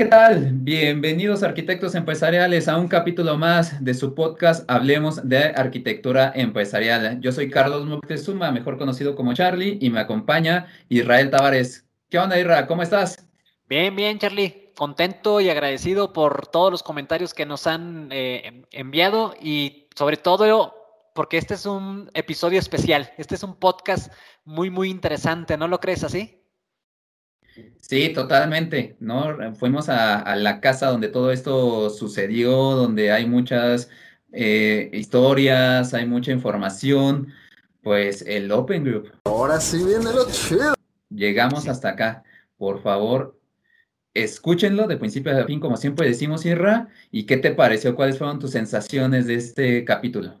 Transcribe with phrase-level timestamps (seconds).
[0.00, 0.52] ¿qué tal?
[0.54, 7.20] Bienvenidos arquitectos empresariales a un capítulo más de su podcast Hablemos de Arquitectura Empresarial.
[7.20, 11.84] Yo soy Carlos Moctezuma, mejor conocido como Charlie, y me acompaña Israel Tavares.
[12.08, 12.64] ¿Qué onda, Israel?
[12.66, 13.28] ¿Cómo estás?
[13.68, 14.72] Bien, bien, Charlie.
[14.74, 20.74] Contento y agradecido por todos los comentarios que nos han eh, enviado y sobre todo
[21.14, 23.12] porque este es un episodio especial.
[23.18, 24.10] Este es un podcast
[24.46, 26.39] muy, muy interesante, ¿no lo crees así?
[27.80, 29.54] Sí, totalmente, ¿no?
[29.56, 33.90] Fuimos a, la casa donde todo esto sucedió, donde hay muchas
[34.32, 37.32] eh, historias, hay mucha información,
[37.82, 39.12] pues el Open Group.
[39.24, 40.74] Ahora sí viene lo chido.
[41.08, 42.22] Llegamos hasta acá.
[42.56, 43.40] Por favor,
[44.14, 46.88] escúchenlo de principio a fin, como siempre decimos, Irra.
[47.10, 47.96] ¿Y qué te pareció?
[47.96, 50.40] ¿Cuáles fueron tus sensaciones de este capítulo?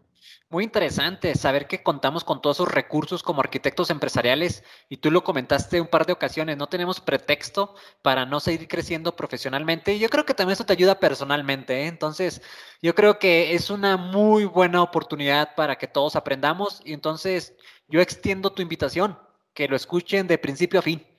[0.52, 5.22] Muy interesante saber que contamos con todos esos recursos como arquitectos empresariales y tú lo
[5.22, 10.08] comentaste un par de ocasiones, no tenemos pretexto para no seguir creciendo profesionalmente y yo
[10.08, 11.86] creo que también eso te ayuda personalmente, ¿eh?
[11.86, 12.42] entonces
[12.82, 17.54] yo creo que es una muy buena oportunidad para que todos aprendamos y entonces
[17.86, 19.16] yo extiendo tu invitación,
[19.54, 21.09] que lo escuchen de principio a fin.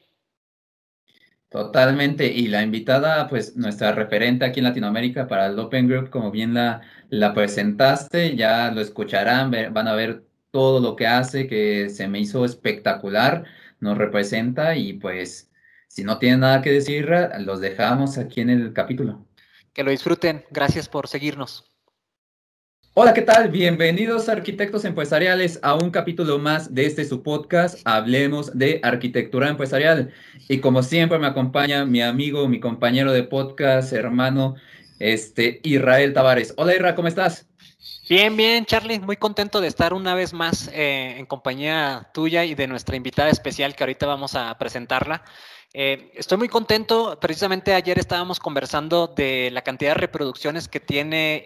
[1.52, 2.27] Totalmente.
[2.27, 6.53] Y la invitada, pues nuestra referente aquí en Latinoamérica para el Open Group, como bien
[6.53, 12.07] la, la presentaste, ya lo escucharán, van a ver todo lo que hace, que se
[12.07, 13.44] me hizo espectacular,
[13.81, 15.51] nos representa y pues
[15.90, 17.09] si no tienen nada que decir,
[17.40, 19.25] los dejamos aquí en el capítulo.
[19.73, 20.45] Que lo disfruten.
[20.51, 21.71] Gracias por seguirnos.
[23.03, 23.50] Hola, ¿qué tal?
[23.50, 30.13] Bienvenidos arquitectos empresariales a un capítulo más de este su podcast, Hablemos de Arquitectura Empresarial.
[30.47, 34.53] Y como siempre me acompaña mi amigo, mi compañero de podcast, hermano,
[35.00, 36.53] este, Israel Tavares.
[36.57, 37.47] Hola Israel, ¿cómo estás?
[38.07, 42.53] Bien, bien, Charlie, muy contento de estar una vez más eh, en compañía tuya y
[42.53, 45.23] de nuestra invitada especial que ahorita vamos a presentarla.
[45.74, 47.18] Eh, estoy muy contento.
[47.20, 51.46] Precisamente ayer estábamos conversando de la cantidad de reproducciones que tiene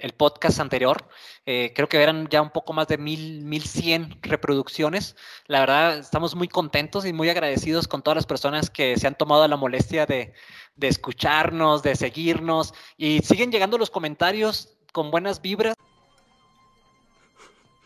[0.00, 1.08] el, podcast anterior.
[1.44, 5.16] Eh, creo que eran ya un poco más de mil, mil cien reproducciones.
[5.46, 9.16] La verdad, estamos muy contentos y muy agradecidos con todas las personas que se han
[9.16, 10.34] tomado la molestia de,
[10.76, 15.74] de escucharnos, de seguirnos y siguen llegando los comentarios con buenas vibras.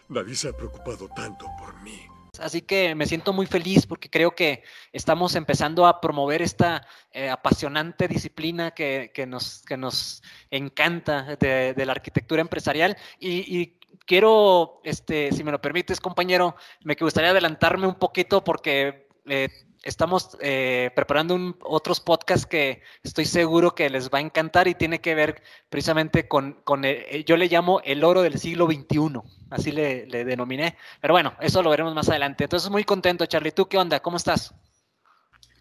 [0.09, 2.01] Nadie se ha preocupado tanto por mí.
[2.41, 4.63] Así que me siento muy feliz porque creo que
[4.93, 11.93] estamos empezando a promover esta eh, apasionante disciplina que, nos, que nos encanta de, la
[11.93, 12.97] arquitectura empresarial.
[13.19, 13.75] Y,
[14.07, 19.49] quiero, este, si me lo permites, compañero, me gustaría adelantarme un poquito porque eh,
[19.83, 25.01] estamos eh, preparando otros podcasts que estoy seguro que les va a encantar y tiene
[25.01, 30.07] que ver precisamente con, eh, yo le llamo el oro del siglo XXI, así le,
[30.07, 30.77] denominé.
[31.01, 32.45] Pero bueno, eso lo veremos más adelante.
[32.45, 33.53] Entonces, muy contento, Charlie.
[33.53, 34.01] ¿Tú qué onda?
[34.01, 34.55] ¿Cómo estás?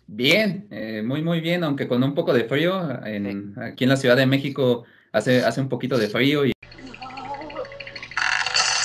[0.07, 2.77] Bien, eh, muy, muy bien, aunque con un poco de frío.
[2.77, 6.53] Aquí en la Ciudad de México hace, hace un poquito de frío y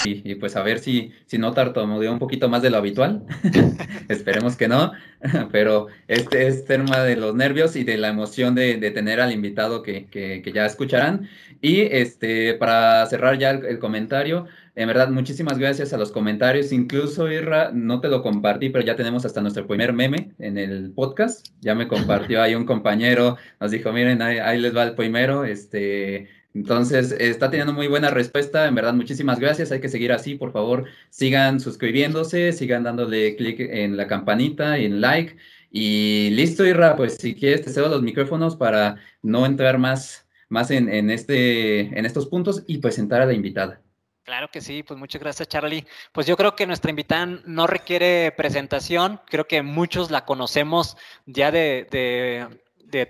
[0.04, 3.24] y, pues a ver si, si no tartamudeo un poquito más de lo habitual.
[4.08, 4.92] Esperemos que no,
[5.52, 9.82] pero este es tema de los nervios y de la emoción de, tener al invitado
[9.82, 11.28] que, ya escucharán.
[11.60, 16.72] Y este, para cerrar ya el, comentario, en verdad, muchísimas gracias a los comentarios.
[16.72, 20.90] Incluso, Irra, no te lo compartí, pero ya tenemos hasta nuestro primer meme en el
[20.92, 21.46] podcast.
[21.60, 25.44] Ya me compartió ahí un compañero, nos dijo, miren, ahí, ahí les va el primero.
[25.44, 28.66] Este, entonces, está teniendo muy buena respuesta.
[28.66, 29.72] En verdad, muchísimas gracias.
[29.72, 30.34] Hay que seguir así.
[30.34, 35.36] Por favor, sigan suscribiéndose, sigan dándole clic en la campanita y en like.
[35.70, 40.70] Y listo, Irra, pues si quieres, te cedo los micrófonos para no entrar más, más
[40.70, 43.80] en, este, en estos puntos y presentar a la invitada.
[44.22, 45.86] Claro que sí, pues muchas gracias Charlie.
[46.12, 51.50] Pues yo creo que nuestra invitada no requiere presentación, creo que muchos la conocemos ya
[51.50, 52.46] de, de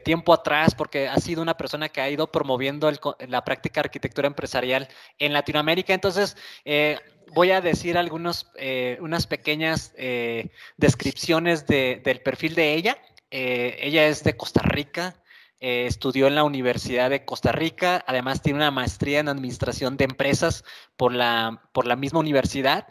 [0.04, 2.90] tiempo atrás, porque ha sido una persona que ha ido promoviendo
[3.28, 4.88] la práctica de arquitectura empresarial
[5.18, 5.92] en Latinoamérica.
[5.92, 6.98] Entonces, eh,
[7.34, 12.98] voy a decir algunos, eh, unas pequeñas eh, descripciones del perfil de ella.
[13.30, 15.16] ella es de Costa Rica,
[15.58, 20.64] estudió en la Universidad de Costa Rica, además tiene una maestría en Administración de Empresas
[20.96, 22.86] por la, por la misma universidad.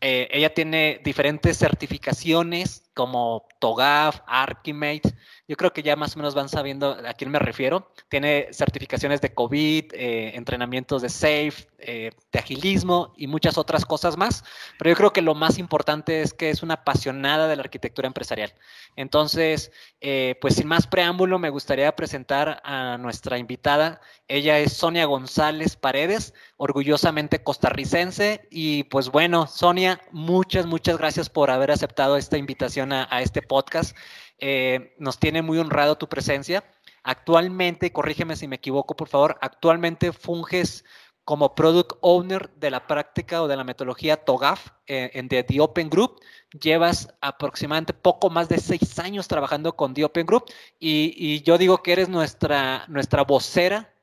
[0.00, 5.14] ella tiene diferentes certificaciones como TOGAF, Archimate,
[5.52, 7.92] yo creo que ya más o menos van sabiendo a quién me refiero.
[8.08, 14.16] Tiene certificaciones de COVID, eh, entrenamientos de SAFE, eh, de agilismo y muchas otras cosas
[14.16, 14.44] más.
[14.78, 18.06] Pero yo creo que lo más importante es que es una apasionada de la arquitectura
[18.06, 18.54] empresarial.
[18.96, 24.00] Entonces, eh, pues sin más preámbulo, me gustaría presentar a nuestra invitada.
[24.28, 28.48] Ella es Sonia González Paredes, orgullosamente costarricense.
[28.50, 33.42] Y pues bueno, Sonia, muchas, muchas gracias por haber aceptado esta invitación a, a este
[33.42, 33.94] podcast.
[34.44, 36.64] Eh, nos tiene muy honrado tu presencia.
[37.04, 40.84] Actualmente, corrígeme si me equivoco, por favor, actualmente funges
[41.22, 45.88] como Product Owner de la práctica o de la metodología TOGAF eh, en The, Open
[45.88, 46.20] Group.
[46.60, 50.46] Llevas aproximadamente poco más de seis años trabajando con The Open Group
[50.80, 53.94] y, yo digo que eres nuestra, nuestra vocera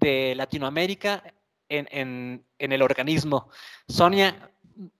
[0.00, 1.22] de Latinoamérica
[1.68, 3.50] en, en el organismo.
[3.86, 4.50] Sonia,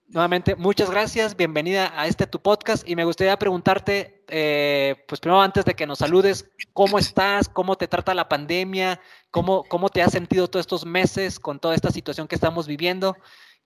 [0.07, 5.41] nuevamente, muchas gracias, bienvenida a este tu podcast y me gustaría preguntarte, eh, pues primero
[5.41, 7.49] antes de que nos saludes, ¿cómo estás?
[7.49, 8.99] ¿Cómo te trata la pandemia?
[9.31, 13.15] ¿Cómo, cómo te has sentido todos estos meses con toda esta situación que estamos viviendo?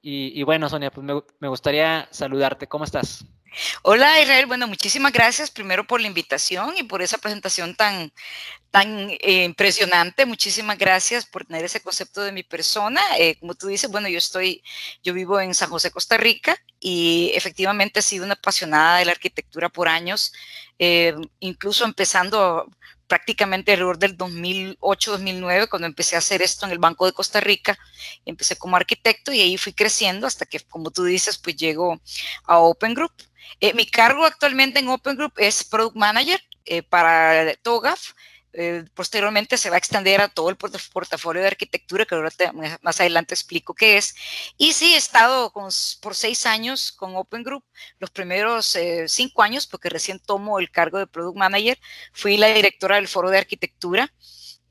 [0.03, 1.05] Y, bueno, Sonia, pues
[1.39, 3.23] me gustaría saludarte, ¿cómo estás?
[3.83, 8.11] Hola Israel, bueno, muchísimas gracias primero por la invitación y por esa presentación tan,
[8.71, 10.25] tan eh, impresionante.
[10.25, 13.01] Muchísimas gracias por tener ese concepto de mi persona.
[13.17, 14.63] Eh, como tú dices, bueno, yo estoy,
[15.03, 19.11] yo vivo en San José, Costa Rica y efectivamente he sido una apasionada de la
[19.11, 20.31] arquitectura por años,
[20.79, 22.69] eh, incluso empezando
[23.07, 27.77] prácticamente alrededor del 2008-2009, cuando empecé a hacer esto en el Banco de Costa Rica.
[28.23, 31.99] Empecé como arquitecto y ahí fui creciendo hasta que, como tú dices, pues llego
[32.45, 33.11] a Open Group.
[33.61, 38.13] Eh, mi cargo actualmente en Open Group es Product Manager eh, para TOGAF.
[38.53, 42.31] Eh, posteriormente se va a extender a todo el portafolio de arquitectura, que ahora
[42.81, 44.15] más adelante explico qué es.
[44.57, 45.53] Y sí, he estado
[46.01, 47.63] por seis años con Open Group,
[47.99, 48.77] los primeros
[49.07, 51.79] cinco años, porque recién tomo el cargo de Product Manager,
[52.11, 54.11] fui la directora del foro de arquitectura.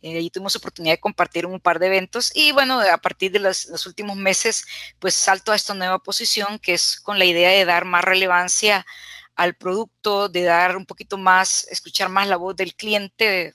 [0.02, 3.38] Eh, ahí tuvimos oportunidad de compartir un par de eventos y bueno, a partir de
[3.38, 4.64] los, últimos meses,
[4.98, 8.86] pues salto a esta nueva posición que es con la idea de dar más relevancia
[9.36, 13.54] al producto, de dar un poquito más, escuchar más la voz del cliente,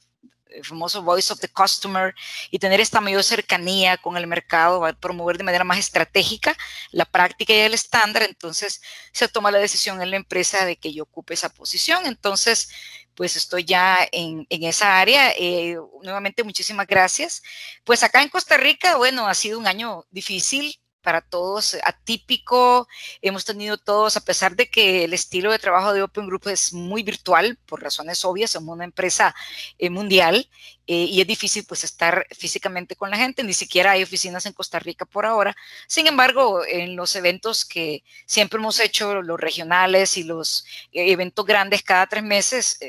[0.64, 2.14] famoso voice of the customer
[2.52, 6.56] y tener esta mayor cercanía con el mercado, va a promover de manera más estratégica
[6.92, 8.82] la práctica y el estándar, entonces
[9.12, 12.06] se toma la decisión en la empresa de que yo ocupe esa posición.
[12.06, 12.70] Entonces,
[13.16, 15.32] pues estoy ya en, esa área.
[15.38, 17.42] Eh, nuevamente, muchísimas gracias.
[17.84, 22.88] Pues acá en Costa Rica, bueno, ha sido un año difícil para todos, atípico.
[23.22, 26.74] Hemos tenido todos, a pesar de que el estilo de trabajo de Open Group es
[26.74, 29.36] muy virtual, por razones obvias, somos una empresa
[29.78, 30.50] eh, mundial
[30.88, 34.54] eh, y es difícil pues estar físicamente con la gente, ni siquiera hay oficinas en
[34.54, 35.56] Costa Rica por ahora.
[35.88, 41.84] Sin embargo, en los eventos que siempre hemos hecho, los regionales y los eventos grandes
[41.84, 42.80] cada tres meses,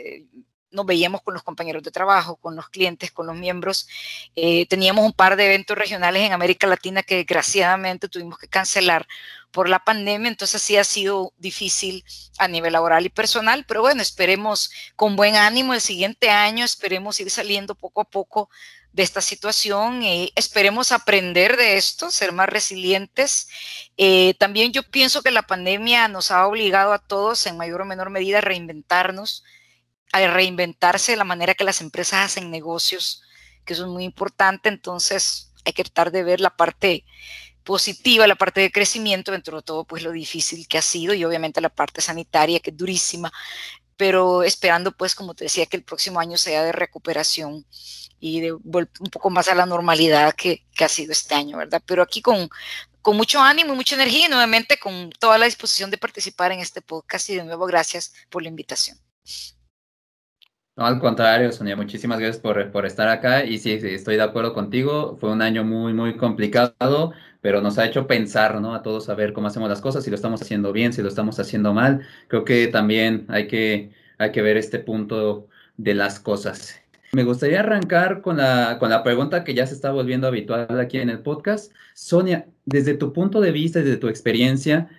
[0.71, 3.89] nos veíamos con los compañeros de trabajo, con los clientes, con los miembros.
[4.35, 9.07] Eh, teníamos un par de eventos regionales en América Latina que desgraciadamente tuvimos que cancelar
[9.51, 12.05] por la pandemia, entonces sí ha sido difícil
[12.39, 17.19] a nivel laboral y personal, pero bueno, esperemos con buen ánimo el siguiente año, esperemos
[17.21, 18.51] ir saliendo poco a poco
[18.93, 23.49] de esta situación, y esperemos aprender de esto, ser más resilientes.
[23.97, 27.85] Eh, también yo pienso que la pandemia nos ha obligado a todos en mayor o
[27.85, 29.45] menor medida a reinventarnos,
[30.25, 33.23] a reinventarse la manera que las empresas hacen negocios,
[33.65, 34.69] que eso es muy importante.
[34.69, 37.05] Entonces hay que tratar de ver la parte
[37.65, 41.25] positiva, la parte de crecimiento, dentro de todo, pues lo difícil que ha sido y
[41.25, 43.33] obviamente la parte sanitaria, que es durísima,
[43.97, 47.67] pero esperando, pues, como te decía, que el próximo año sea de recuperación
[48.21, 51.83] y de un poco más a la normalidad que, que ha sido este año, ¿verdad?
[51.85, 52.49] Pero aquí con,
[53.03, 56.61] con mucho ánimo y mucha energía y nuevamente con toda la disposición de participar en
[56.61, 58.99] este podcast y de nuevo gracias por la invitación.
[60.77, 64.23] No, al contrario, Sonia, muchísimas gracias por, por estar acá y sí, sí, estoy de
[64.23, 65.17] acuerdo contigo.
[65.19, 68.75] Fue un año muy, muy complicado, pero nos ha hecho pensar, ¿no?
[68.75, 71.41] A todos saber cómo hacemos las cosas, si lo estamos haciendo bien, si lo estamos
[71.41, 72.07] haciendo mal.
[72.29, 76.79] Creo que también hay que, hay que ver este punto de las cosas.
[77.13, 80.99] Me gustaría arrancar con la, con la pregunta que ya se está volviendo habitual aquí
[80.99, 81.73] en el podcast.
[81.95, 84.91] Sonia, desde tu punto de vista, desde tu experiencia,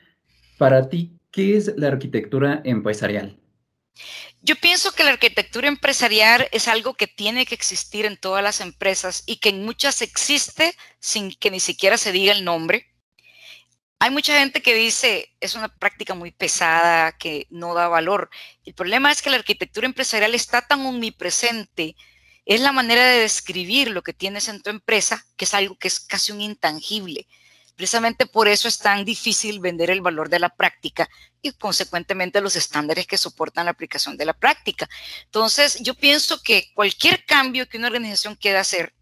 [0.57, 3.37] para ti, ¿qué es la arquitectura empresarial?
[4.41, 8.61] Yo pienso que la arquitectura empresarial es algo que tiene que existir en todas las
[8.61, 12.87] empresas y que en muchas existe sin que ni siquiera se diga el nombre.
[13.99, 18.29] Hay mucha gente que dice es una práctica muy pesada, que no da valor.
[18.63, 21.95] El problema es que la arquitectura empresarial está tan omnipresente,
[22.45, 25.87] es la manera de describir lo que tienes en tu empresa, que es algo que
[25.87, 27.27] es casi un intangible.
[27.75, 31.09] Precisamente por eso es tan difícil vender el valor de la práctica
[31.47, 34.87] y consecuentemente los estándares que soportan la aplicación de la práctica.
[35.25, 38.93] Entonces, yo pienso que cualquier cambio que una organización quiera hacer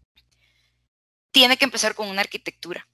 [1.30, 2.88] tiene que empezar con una arquitectura,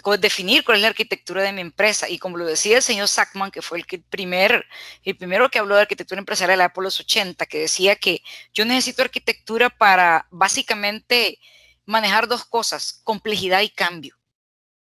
[0.00, 2.08] con definir cuál es la arquitectura de mi empresa.
[2.08, 4.64] Y como lo decía el señor Sackman, que fue el, primer,
[5.02, 8.22] el primero que habló de arquitectura empresarial de los 80, que decía que
[8.54, 11.38] yo necesito arquitectura para básicamente
[11.84, 14.16] manejar dos cosas, complejidad y cambio.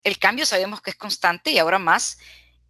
[0.03, 2.17] El cambio sabemos que es constante y ahora más,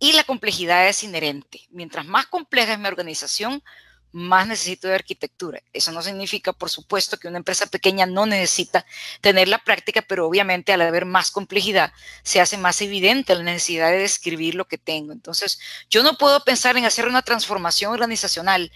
[0.02, 1.62] y la complejidad es inherente.
[1.70, 3.64] Mientras más compleja es mi organización,
[4.12, 5.62] más necesito de arquitectura.
[5.74, 8.84] Eso no significa, por supuesto, que una empresa pequeña no necesita
[9.22, 11.94] tener la práctica, pero obviamente al haber más complejidad
[12.24, 15.14] se hace más evidente la necesidad de describir lo que tengo.
[15.14, 18.72] Entonces, yo no puedo pensar en hacer una transformación organizacional,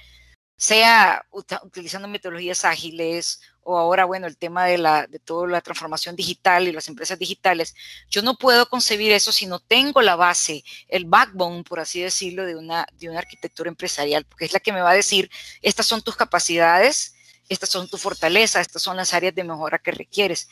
[0.58, 1.25] sea
[1.63, 6.67] utilizando metodologías ágiles o ahora, bueno, el tema de, la, de toda la transformación digital
[6.67, 7.74] y las empresas digitales,
[8.12, 12.45] yo no puedo concebir eso si no tengo la base, el backbone, por así decirlo,
[12.45, 15.31] de una, de una arquitectura empresarial, porque es la que me va a decir,
[15.63, 17.15] estas son tus capacidades,
[17.50, 20.48] estas son tus fortalezas, estas son las áreas de mejora que requieres.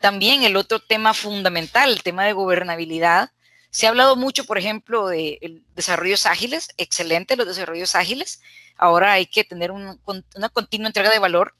[0.00, 3.30] También el otro tema fundamental, el tema de gobernabilidad.
[3.68, 8.40] Se ha hablado mucho, por ejemplo, de desarrollos ágiles, excelente los desarrollos ágiles.
[8.78, 9.98] Ahora hay que tener una
[10.50, 11.54] continua entrega de valor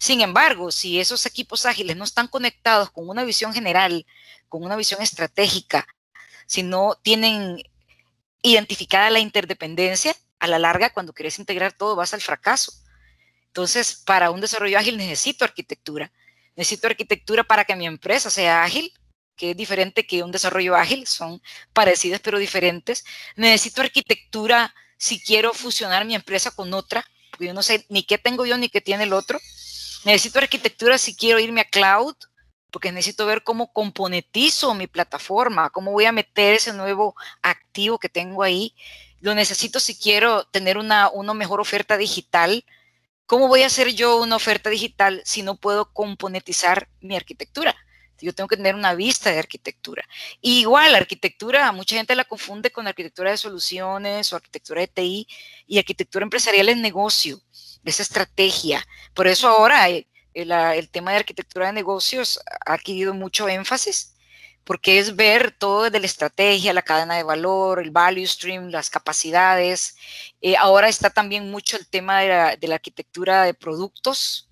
[0.00, 4.06] sin embargo, si esos equipos ágiles no están conectados con una visión general,
[4.48, 5.86] con una visión estratégica,
[6.46, 7.62] si no tienen
[8.40, 12.72] identificada la interdependencia, a la larga, cuando quieres integrar todo, vas al fracaso.
[13.48, 16.10] Entonces, para un desarrollo ágil necesito arquitectura.
[16.56, 18.90] Necesito arquitectura para que mi empresa sea ágil,
[19.36, 21.42] que es diferente que un desarrollo ágil, son
[21.74, 23.04] parecidas pero diferentes.
[23.36, 28.16] Necesito arquitectura si quiero fusionar mi empresa con otra, porque yo no sé ni qué
[28.16, 29.38] tengo yo ni qué tiene el otro.
[30.04, 32.14] Necesito arquitectura si quiero irme a cloud,
[32.70, 38.08] porque necesito ver cómo componentizo mi plataforma, cómo voy a meter ese nuevo activo que
[38.08, 38.74] tengo ahí.
[39.20, 42.64] Lo necesito si quiero tener una, una mejor oferta digital.
[43.26, 47.76] ¿Cómo voy a hacer yo una oferta digital si no puedo componentizar mi arquitectura?
[48.22, 50.04] Yo tengo que tener una vista de arquitectura.
[50.40, 55.26] igual, la arquitectura, mucha gente la confunde con arquitectura de soluciones o arquitectura de TI
[55.66, 57.40] y arquitectura empresarial es negocio
[57.84, 58.84] esa estrategia.
[59.14, 64.16] Por eso ahora eh, el, tema de arquitectura de negocios ha adquirido mucho énfasis,
[64.64, 68.90] porque es ver todo desde la estrategia, la cadena de valor, el value stream, las
[68.90, 69.96] capacidades.
[70.40, 74.48] Eh, ahora está también mucho el tema de la, arquitectura de productos.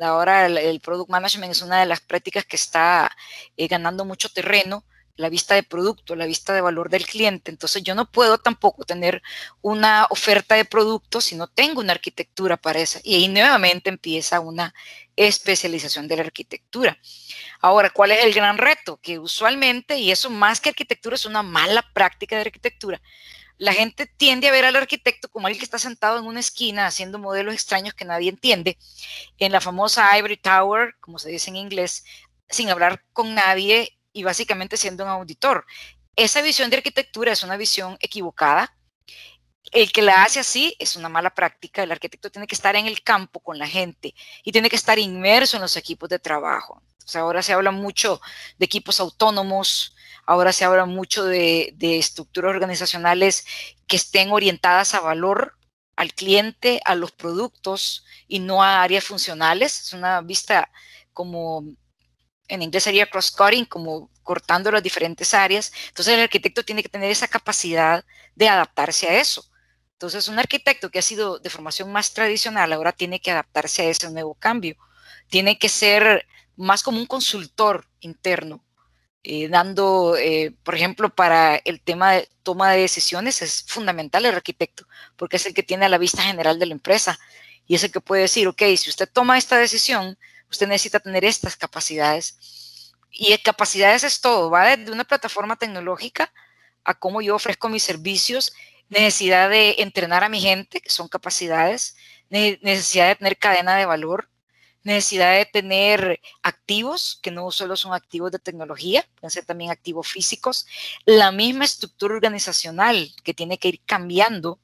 [0.00, 3.14] Ahora el, product management es una de las prácticas que está
[3.56, 4.84] eh, ganando mucho terreno
[5.16, 7.50] la vista de producto, la vista de valor del cliente.
[7.50, 9.22] Entonces yo no puedo tampoco tener
[9.62, 13.00] una oferta de producto si no tengo una arquitectura para esa.
[13.02, 14.74] Y ahí nuevamente empieza una
[15.16, 16.98] especialización de la arquitectura.
[17.60, 18.98] Ahora, ¿cuál es el gran reto?
[19.00, 23.00] Que usualmente, y eso más que arquitectura, es una mala práctica de arquitectura.
[23.56, 26.86] La gente tiende a ver al arquitecto como alguien que está sentado en una esquina
[26.86, 28.76] haciendo modelos extraños que nadie entiende.
[29.38, 32.04] En la famosa Ivory Tower, como se dice en inglés,
[32.48, 35.66] sin hablar con nadie y básicamente siendo un auditor.
[36.16, 38.74] Esa visión de arquitectura es una visión equivocada.
[39.72, 41.82] El que la hace así es una mala práctica.
[41.82, 44.98] El arquitecto tiene que estar en el campo con la gente y tiene que estar
[44.98, 46.82] inmerso en los equipos de trabajo.
[47.14, 48.20] ahora se habla mucho
[48.58, 49.94] de equipos autónomos,
[50.26, 53.44] ahora se habla mucho de, de estructuras organizacionales
[53.86, 55.58] que estén orientadas a valor,
[55.96, 59.80] al cliente, a los productos y no a áreas funcionales.
[59.80, 60.70] Es una vista
[61.12, 61.74] como
[62.48, 65.72] en inglés sería cross-cutting, como cortando las diferentes áreas.
[65.88, 69.44] Entonces el arquitecto tiene que tener esa capacidad de adaptarse a eso.
[69.92, 73.90] Entonces un arquitecto que ha sido de formación más tradicional ahora tiene que adaptarse a
[73.90, 74.76] ese nuevo cambio.
[75.28, 78.64] Tiene que ser más como un consultor interno,
[79.22, 84.34] eh, dando, eh, por ejemplo, para el tema de toma de decisiones es fundamental el
[84.34, 84.86] arquitecto,
[85.16, 87.18] porque es el que tiene a la vista general de la empresa
[87.66, 90.18] y es el que puede decir, ok, si usted toma esta decisión,
[90.54, 92.92] usted necesita tener estas capacidades.
[93.10, 96.32] Y capacidades es todo, va desde una plataforma tecnológica
[96.84, 98.52] a cómo yo ofrezco mis servicios,
[98.88, 101.96] necesidad de entrenar a mi gente, que son capacidades,
[102.28, 104.28] necesidad de tener cadena de valor,
[104.82, 110.08] necesidad de tener activos, que no solo son activos de tecnología, pueden ser también activos
[110.08, 110.66] físicos,
[111.06, 114.60] la misma estructura organizacional que tiene que ir cambiando.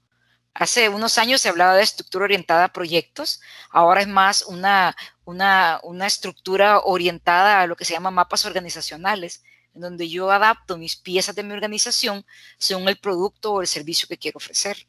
[0.52, 4.94] Hace unos años se hablaba de estructura orientada a proyectos, ahora es más una,
[5.30, 9.42] una, estructura orientada a lo que se llama mapas organizacionales,
[9.74, 12.26] en donde yo adapto mis piezas de mi organización
[12.58, 14.86] según el producto o el servicio que quiero ofrecer.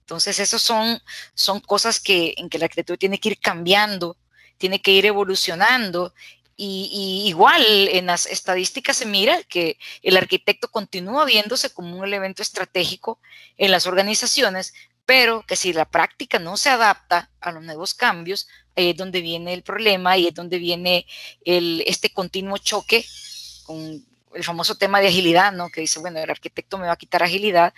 [0.00, 1.00] Entonces, esas son,
[1.34, 4.16] son cosas que, en que la arquitectura tiene que ir cambiando,
[4.58, 6.14] tiene que ir evolucionando.
[6.56, 12.04] Y, y, igual en las estadísticas se mira que el arquitecto continúa viéndose como un
[12.04, 13.20] elemento estratégico
[13.56, 14.74] en las organizaciones,
[15.06, 19.54] pero que si la práctica no se adapta a los nuevos cambios, es donde viene
[19.54, 21.06] el problema y es donde viene
[21.44, 23.04] el, este continuo choque
[23.64, 25.68] con el famoso tema de agilidad, ¿no?
[25.70, 27.74] Que dice, bueno, el arquitecto me va a quitar agilidad.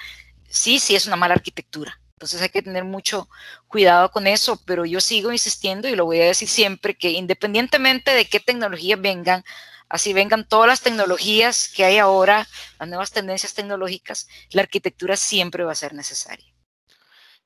[0.48, 1.98] Sí, sí, es una mala arquitectura.
[2.14, 3.28] Entonces hay que tener mucho
[3.66, 8.12] cuidado con eso, pero yo sigo insistiendo y lo voy a decir siempre, que independientemente
[8.12, 9.44] de qué tecnologías vengan,
[9.88, 12.48] así vengan todas las tecnologías que hay ahora,
[12.78, 16.53] las nuevas tendencias tecnológicas, la arquitectura siempre va a ser necesaria.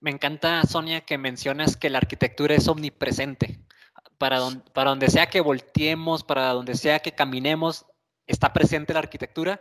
[0.00, 3.58] Me encanta, Sonia, que mencionas que la arquitectura es omnipresente.
[4.16, 4.40] Para,
[4.72, 7.86] para donde sea que volteemos, para donde sea que caminemos,
[8.26, 9.60] está presente la arquitectura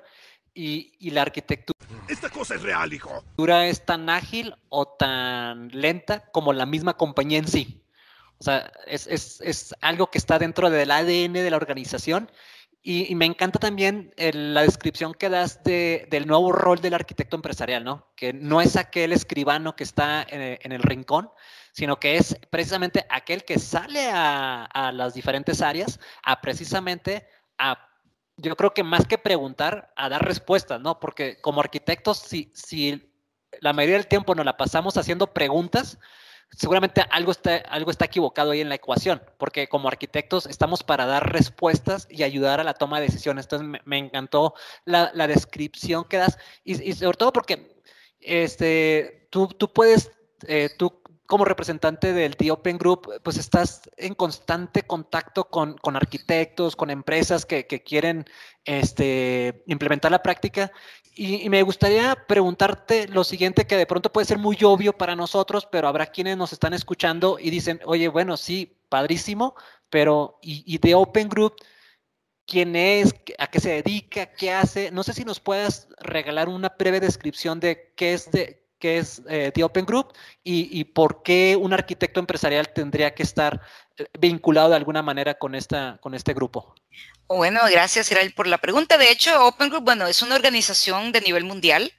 [0.53, 1.77] y, y, la arquitectura.
[2.08, 3.24] Esta cosa es real, hijo.
[3.38, 7.84] Es tan ágil o tan lenta como la misma compañía en sí.
[8.39, 12.32] O sea, es, es, es algo que está dentro del ADN de la organización
[12.89, 17.84] y, me encanta también la descripción que das de, del nuevo rol del arquitecto empresarial,
[17.84, 18.08] ¿no?
[18.15, 21.29] Que no es aquel escribano que está en, el rincón,
[21.74, 27.27] sino que es precisamente aquel que sale a, a, las diferentes áreas a precisamente
[27.58, 27.89] a,
[28.38, 31.01] yo creo que más que preguntar, a dar respuestas, ¿no?
[31.01, 33.12] Porque como arquitectos, si, si
[33.60, 36.00] la mayoría del tiempo nos la pasamos haciendo preguntas,
[36.51, 41.06] seguramente algo está, algo está equivocado ahí en la ecuación, porque como arquitectos estamos para
[41.06, 43.46] dar respuestas y ayudar a la toma de decisiones.
[43.46, 44.54] Entonces me, encantó
[44.86, 47.82] la, la, descripción que das y, y, sobre todo porque
[48.20, 50.12] este, tú, tú puedes,
[50.48, 55.96] eh, tú como representante del The Open Group, pues estás en constante contacto con, con
[55.96, 58.26] arquitectos, con empresas que, que quieren
[58.66, 60.72] este, implementar la práctica
[61.18, 65.68] y, me gustaría preguntarte lo siguiente, que de pronto puede ser muy obvio para nosotros,
[65.70, 69.56] pero habrá quienes nos están escuchando y dicen, oye, bueno, sí, padrísimo,
[69.90, 71.56] pero ¿y, de Open Group?
[72.46, 73.16] ¿Quién es?
[73.40, 74.28] ¿A qué se dedica?
[74.28, 74.92] ¿Qué hace?
[74.92, 79.22] No sé si nos puedas regalar una breve descripción de qué es de qué es
[79.30, 80.13] eh, The Open Group
[80.44, 83.62] y, y, por qué un arquitecto empresarial tendría que estar
[83.98, 86.76] eh, vinculado de alguna manera con, esta, con este grupo.
[87.28, 88.98] Bueno, gracias, Israel, por la pregunta.
[88.98, 91.92] De hecho, Open Group, bueno, es una organización de nivel mundial.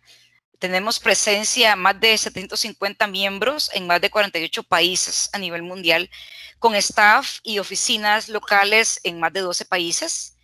[0.59, 6.11] Tenemos presencia, más de 750 miembros en más de 48 países a nivel mundial,
[6.59, 10.37] con staff y oficinas locales en más de 12 países.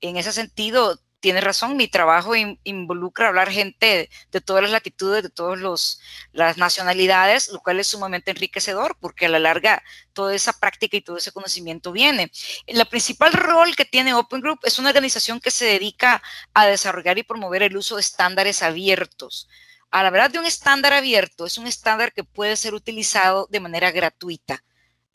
[0.00, 5.28] En ese sentido, tiene razón, mi trabajo involucra hablar gente de, todas las latitudes, de
[5.28, 5.98] todas
[6.30, 11.00] las nacionalidades, lo cual es sumamente enriquecedor porque a la larga toda esa práctica y
[11.00, 12.30] todo ese conocimiento viene.
[12.64, 16.22] El principal rol que tiene Open Group es una organización que se dedica
[16.54, 19.48] a desarrollar y promover el uso de estándares abiertos.
[19.90, 23.58] A la verdad de un estándar abierto, es un estándar que puede ser utilizado de
[23.58, 24.62] manera gratuita,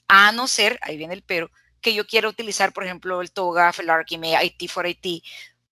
[0.10, 3.80] a no ser, ahí viene el pero, que yo quiera utilizar, por ejemplo, el TOGAF,
[3.80, 5.24] el Archimate, IT for IT,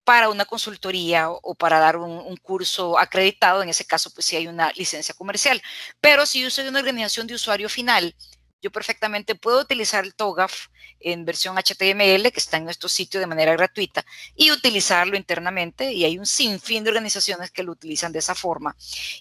[0.10, 4.48] para una consultoría o, para dar un, curso acreditado, en ese caso pues sí hay
[4.48, 5.62] una licencia comercial.
[6.02, 8.15] Pero si yo soy una organización de usuario final,
[8.62, 10.67] yo perfectamente puedo utilizar el TOGAF
[11.00, 15.91] en versión HTML, que está en nuestro sitio de manera gratuita, y utilizarlo internamente.
[15.93, 18.76] Y hay un sinfín de organizaciones que lo utilizan de esa forma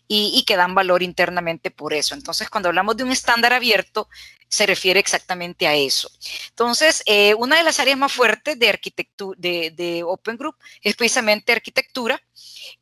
[0.07, 2.15] y, que dan valor internamente por eso.
[2.15, 4.09] Entonces, cuando hablamos de un estándar abierto,
[4.49, 6.11] se refiere exactamente a eso.
[6.49, 11.53] Entonces, eh, una de las áreas más fuertes de arquitectura, de, Open Group es precisamente
[11.53, 12.21] arquitectura.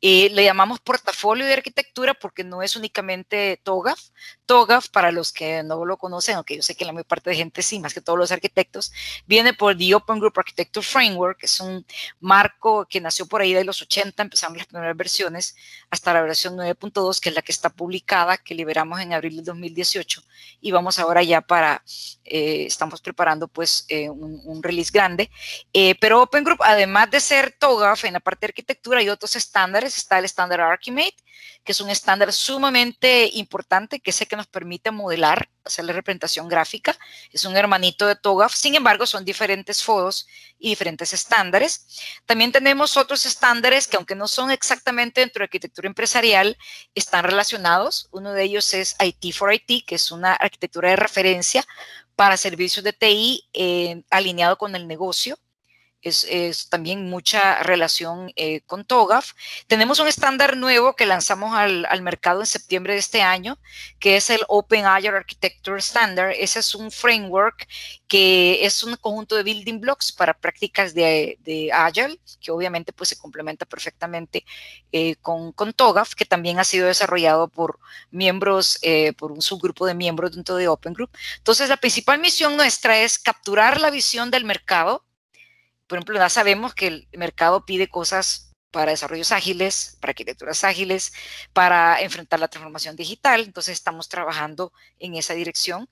[0.01, 3.99] Eh, le llamamos portafolio de arquitectura porque no es únicamente TOGAF.
[4.45, 7.35] TOGAF, para los que no lo conocen, aunque yo sé que la mayor parte de
[7.35, 8.91] gente sí, más que todos los arquitectos,
[9.25, 11.85] viene por The Open Group Architecture Framework, que es un
[12.19, 15.55] marco que nació por ahí de los 80, empezamos las primeras versiones,
[15.89, 19.43] hasta la versión 9.2, que es la que está publicada, que liberamos en abril de
[19.43, 20.23] 2018,
[20.61, 21.83] y vamos ahora ya para
[22.23, 25.29] eh, estamos preparando pues eh, un, release grande.
[25.73, 29.35] Eh, pero Open Group, además de ser TOGAF en la parte de arquitectura, hay otros
[29.35, 29.76] estándares.
[29.83, 31.15] Está el estándar Archimate,
[31.63, 35.93] que es un estándar sumamente importante, que es el que nos permite modelar, hacer la
[35.93, 36.97] representación gráfica.
[37.31, 40.27] Es un hermanito de TOGAF, sin embargo, son diferentes foros
[40.59, 41.99] y diferentes estándares.
[42.25, 46.57] También tenemos otros estándares que, aunque no son exactamente dentro de arquitectura empresarial,
[46.95, 48.07] están relacionados.
[48.11, 51.65] Uno de ellos es IT for IT, que es una arquitectura de referencia
[52.15, 55.37] para servicios de TI eh, alineado con el negocio.
[56.01, 59.33] Es, también mucha relación eh, con TOGAF.
[59.67, 63.57] Tenemos un estándar nuevo que lanzamos al, mercado en septiembre de este año,
[63.99, 66.31] que es el Open Agile Architecture Standard.
[66.37, 67.67] Ese es un framework
[68.07, 71.37] que es un conjunto de building blocks para prácticas de,
[71.73, 74.45] Agile, que obviamente pues se complementa perfectamente
[74.91, 77.79] eh, con, con, TOGAF, que también ha sido desarrollado por
[78.11, 81.09] miembros, eh, por un subgrupo de miembros dentro de Open Group.
[81.37, 85.06] Entonces, la principal misión nuestra es capturar la visión del mercado
[85.87, 91.13] por ejemplo, ya sabemos que el mercado pide cosas para desarrollos ágiles, para arquitecturas ágiles,
[91.53, 93.41] para enfrentar la transformación digital.
[93.41, 95.89] Entonces estamos trabajando en esa dirección.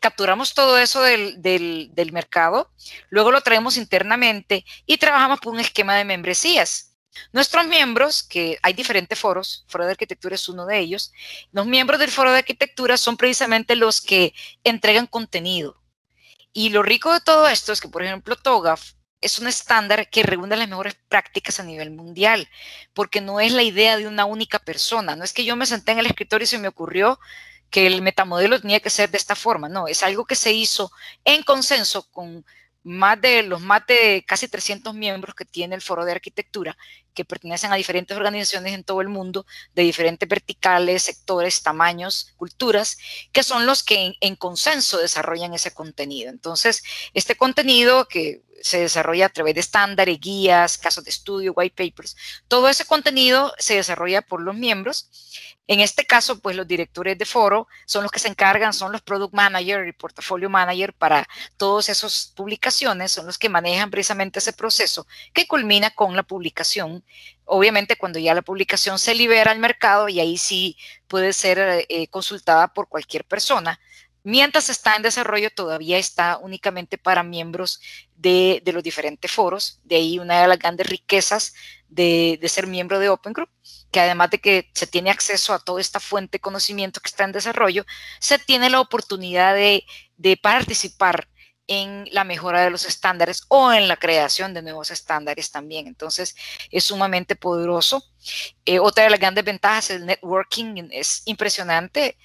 [0.00, 2.70] Capturamos todo eso del, del mercado,
[3.08, 6.94] luego lo traemos internamente y trabajamos por un esquema de membresías.
[7.32, 11.12] Nuestros miembros, que hay diferentes foros, Foro de Arquitectura es uno de ellos,
[11.52, 15.80] los miembros del Foro de Arquitectura son precisamente los que entregan contenido.
[16.52, 18.92] Y lo rico de todo esto es que, por ejemplo, TOGAF
[19.24, 22.48] es un estándar que reúne las mejores prácticas a nivel mundial,
[22.92, 25.92] porque no es la idea de una única persona, no es que yo me senté
[25.92, 27.18] en el escritorio y se me ocurrió
[27.70, 30.92] que el metamodelo tenía que ser de esta forma, no, es algo que se hizo
[31.24, 32.44] en consenso con
[32.84, 36.76] más de los más de casi 300 miembros que tiene el Foro de Arquitectura,
[37.14, 42.98] que pertenecen a diferentes organizaciones en todo el mundo, de diferentes verticales, sectores, tamaños, culturas,
[43.32, 46.30] que son los que en, en consenso desarrollan ese contenido.
[46.30, 46.82] Entonces,
[47.14, 52.16] este contenido que se desarrolla a través de estándares, guías, casos de estudio, white papers.
[52.48, 55.10] Todo ese contenido se desarrolla por los miembros.
[55.66, 59.00] En este caso, pues los directores de foro son los que se encargan, son los
[59.00, 64.52] product manager y portfolio manager para todas esas publicaciones, son los que manejan precisamente ese
[64.52, 67.02] proceso que culmina con la publicación.
[67.46, 70.76] Obviamente cuando ya la publicación se libera al mercado y ahí sí
[71.08, 73.80] puede ser eh, consultada por cualquier persona
[74.26, 77.78] Mientras está en desarrollo, todavía está únicamente para miembros
[78.16, 79.80] de, los diferentes foros.
[79.84, 81.52] De ahí una de las grandes riquezas
[81.90, 83.50] de, ser miembro de Open Group,
[83.92, 87.24] que además de que se tiene acceso a toda esta fuente de conocimiento que está
[87.24, 87.84] en desarrollo,
[88.18, 89.84] se tiene la oportunidad de,
[90.42, 91.28] participar
[91.66, 95.86] en la mejora de los estándares o en la creación de nuevos estándares también.
[95.86, 96.36] Entonces,
[96.70, 98.04] es sumamente poderoso.
[98.64, 102.16] Eh, otra de las grandes ventajas, el networking, es impresionante.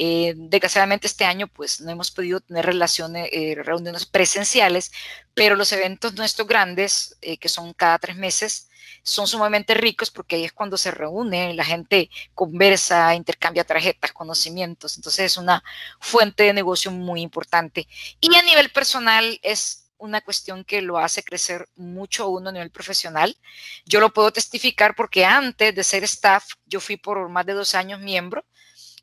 [0.00, 4.92] Eh, desgraciadamente este año pues no hemos podido tener relaciones, eh, reuniones presenciales,
[5.34, 8.68] pero los eventos nuestros grandes, eh, que son cada tres meses,
[9.02, 14.96] son sumamente ricos porque ahí es cuando se reúne, la gente conversa, intercambia tarjetas, conocimientos,
[14.96, 15.62] entonces es una
[16.00, 17.86] fuente de negocio muy importante.
[18.20, 22.70] Y a nivel personal es una cuestión que lo hace crecer mucho uno a nivel
[22.70, 23.36] profesional.
[23.84, 27.74] Yo lo puedo testificar porque antes de ser staff, yo fui por más de dos
[27.74, 28.44] años miembro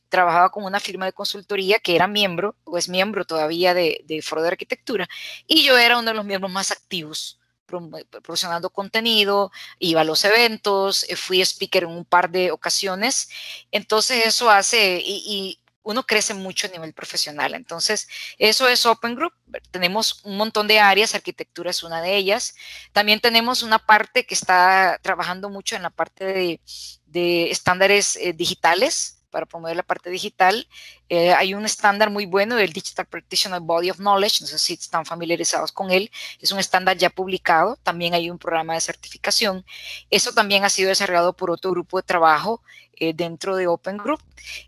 [0.10, 4.22] trabajaba con una firma de consultoría que era miembro, o es miembro todavía de, de
[4.22, 5.10] Foro de Arquitectura,
[5.48, 11.06] y yo era uno de los miembros más activos proporcionando contenido, iba a los eventos,
[11.10, 13.30] eh, fui speaker en un par de ocasiones.
[13.72, 17.54] Entonces eso hace, y, uno crece mucho a nivel profesional.
[17.54, 18.08] Entonces,
[18.40, 19.34] eso es Open Group.
[19.70, 22.56] Tenemos un montón de áreas, arquitectura es una de ellas.
[22.92, 26.62] También tenemos una parte que está trabajando mucho en la parte de,
[27.06, 30.66] de estándares eh, digitales para promover la parte digital.
[31.10, 34.76] Eh, hay un estándar muy bueno del Digital Practitioner Body of Knowledge, no sé si
[34.76, 39.66] están familiarizados con él, es un estándar ya publicado, también hay un programa de certificación.
[40.10, 42.62] Eso también ha sido desarrollado por otro grupo de trabajo
[42.98, 44.22] eh, dentro de Open Group.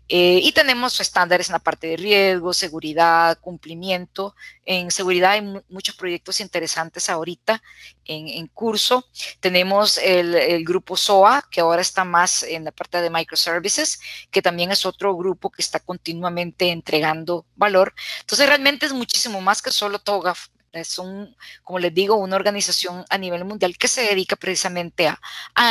[0.08, 4.34] Eh, y tenemos estándares en la parte de riesgo, seguridad, cumplimiento.
[4.64, 7.62] En seguridad hay muchos proyectos interesantes ahorita
[8.04, 9.04] en, curso.
[9.40, 14.42] Tenemos el, el, grupo SOA, que ahora está más en la parte de microservices, que
[14.42, 17.94] también es otro grupo que está continuamente entregando valor.
[18.20, 23.04] Entonces realmente es muchísimo más que solo TOGAF es un, como les digo, una organización
[23.08, 25.18] a nivel mundial que se dedica precisamente a,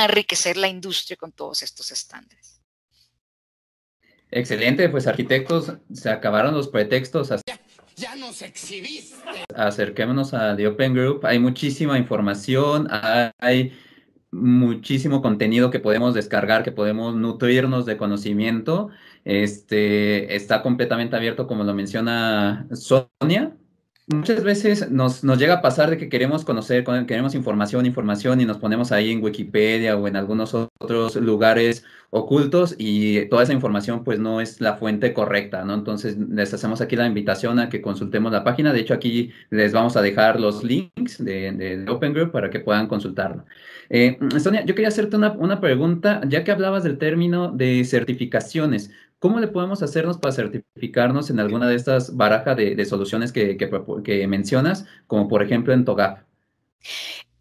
[0.06, 2.62] enriquecer la industria con todos estos estándares.
[4.30, 7.30] Excelente, pues arquitectos, se acabaron los pretextos.
[7.30, 7.60] Ya,
[7.96, 9.16] ya nos exhibiste.
[9.56, 11.26] Acerquémonos a The Open Group.
[11.26, 12.88] Hay muchísima información,
[13.40, 13.74] hay
[14.32, 18.90] muchísimo contenido que podemos descargar, que podemos nutrirnos de conocimiento.
[19.24, 23.56] Este está completamente abierto, como lo menciona Sonia,
[24.10, 28.46] Muchas veces nos, nos, llega a pasar de que queremos conocer, queremos información, información y
[28.46, 34.06] nos ponemos ahí en Wikipedia o en algunos otros lugares ocultos y toda esa información
[34.06, 35.74] pues no es la fuente correcta, ¿no?
[35.74, 38.72] Entonces les hacemos aquí la invitación a que consultemos la página.
[38.72, 42.62] De hecho aquí les vamos a dejar los links de, de, Open Group para que
[42.62, 43.44] puedan consultarlo.
[43.90, 48.90] Eh, Sonia, yo quería hacerte una, una pregunta, ya que hablabas del término de certificaciones.
[49.20, 54.86] ¿Cómo le podemos hacernos para certificarnos en alguna de estas barajas de, soluciones que, mencionas,
[55.08, 56.20] como por ejemplo en TOGAP?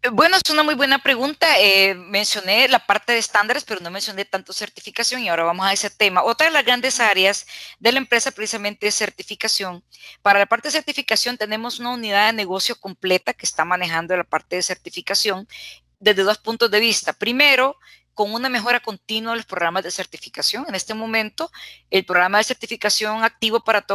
[0.01, 1.47] Eh, bueno, es una muy buena pregunta.
[1.59, 5.73] Eh, mencioné la parte de estándares, pero no mencioné tanto certificación y ahora vamos a
[5.73, 6.23] ese tema.
[6.23, 7.45] Otra de las grandes áreas
[7.79, 9.83] de la empresa precisamente es certificación.
[10.23, 14.23] Para la parte de certificación tenemos una unidad de negocio completa que está manejando la
[14.23, 15.47] parte de certificación
[15.99, 17.13] desde dos puntos de vista.
[17.13, 17.77] Primero,
[18.17, 20.65] con una mejora continua de los programas de certificación.
[20.67, 21.51] En este momento,
[21.91, 23.85] el programa de certificación activo para el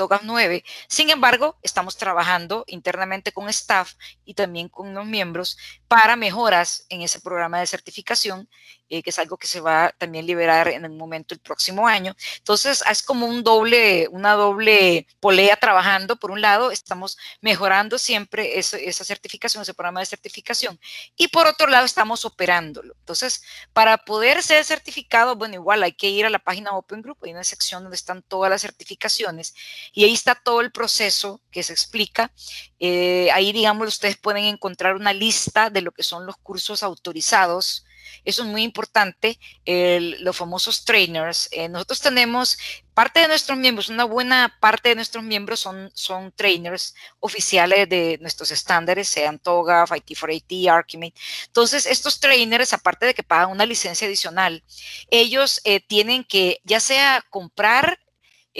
[0.00, 0.64] TOGAF 9.
[0.88, 5.58] Sin embargo, estamos trabajando internamente con staff y también con los miembros
[5.88, 8.48] para mejoras en ese programa de certificación,
[8.88, 11.86] eh, que es algo que se va también a liberar en el momento el próximo
[11.86, 12.16] año.
[12.38, 16.16] Entonces, es como un doble, una doble polea trabajando.
[16.16, 20.80] Por un lado, estamos mejorando siempre esa certificación, ese programa de certificación,
[21.14, 22.94] y por otro lado, estamos operándolo.
[23.00, 23.42] Entonces,
[23.74, 27.32] para poder ser certificado, bueno, igual hay que ir a la página Open Group, hay
[27.32, 29.54] una sección donde están todas las certificaciones
[29.92, 32.32] y ahí está todo el proceso que se explica.
[32.78, 37.84] Eh, ahí, digamos, ustedes pueden encontrar una lista de lo que son los cursos autorizados
[38.24, 41.48] eso es muy importante, los famosos trainers.
[41.52, 42.58] Eh, nosotros tenemos
[42.94, 48.18] parte de nuestros miembros, una buena parte de nuestros miembros son, son trainers oficiales de
[48.20, 51.14] nuestros estándares, sean TOGAF, IT4AT, Archimate.
[51.46, 54.62] Entonces, estos trainers, aparte de que pagan una licencia adicional,
[55.10, 57.98] ellos eh, tienen que ya sea comprar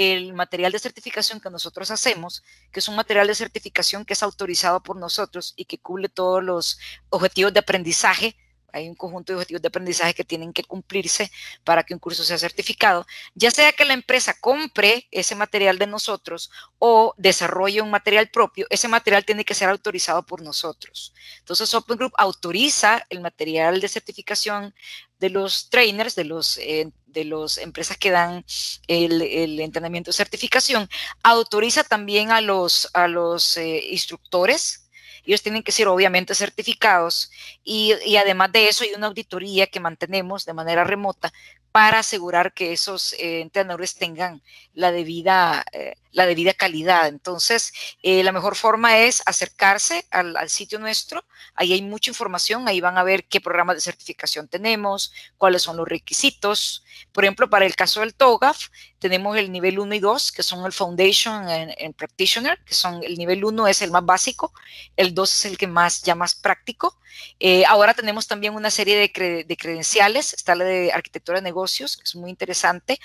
[0.01, 4.23] el material de certificación que nosotros hacemos, que es un material de certificación que es
[4.23, 6.79] autorizado por nosotros y que cubre todos los
[7.11, 8.35] objetivos de aprendizaje
[8.73, 11.31] hay un conjunto de objetivos de aprendizaje que tienen que cumplirse
[11.65, 15.87] para que un curso sea certificado, ya sea que la empresa compre ese material de
[15.87, 21.13] nosotros o desarrolle un material propio, ese material tiene que ser autorizado por nosotros.
[21.39, 24.75] Entonces, Open Group autoriza el material de certificación
[25.19, 28.45] de los trainers, de los, eh, de las empresas que dan
[28.87, 30.89] el, entrenamiento de certificación,
[31.23, 34.89] autoriza también a los, a los eh, instructores.
[35.25, 37.31] Ellos tienen que ser obviamente certificados
[37.63, 41.33] y, además de eso hay una auditoría que mantenemos de manera remota
[41.73, 44.43] para asegurar que esos eh, entrenadores tengan
[44.75, 47.07] la debida, eh, la debida calidad.
[47.07, 51.25] Entonces, eh, la mejor forma es acercarse al, sitio nuestro.
[51.55, 52.67] Ahí hay mucha información.
[52.67, 56.85] Ahí van a ver qué programas de certificación tenemos, cuáles son los requisitos.
[57.13, 60.67] Por ejemplo, para el caso del TOGAF, tenemos el nivel 1 y 2, que son
[60.67, 64.53] el Foundation en Practitioner, que son el nivel 1 es el más básico,
[64.97, 66.99] el 2 es el que más ya más práctico.
[67.39, 71.97] Eh, ahora tenemos también una serie de, de, credenciales, está la de arquitectura de negocios,
[71.97, 72.99] que es muy interesante.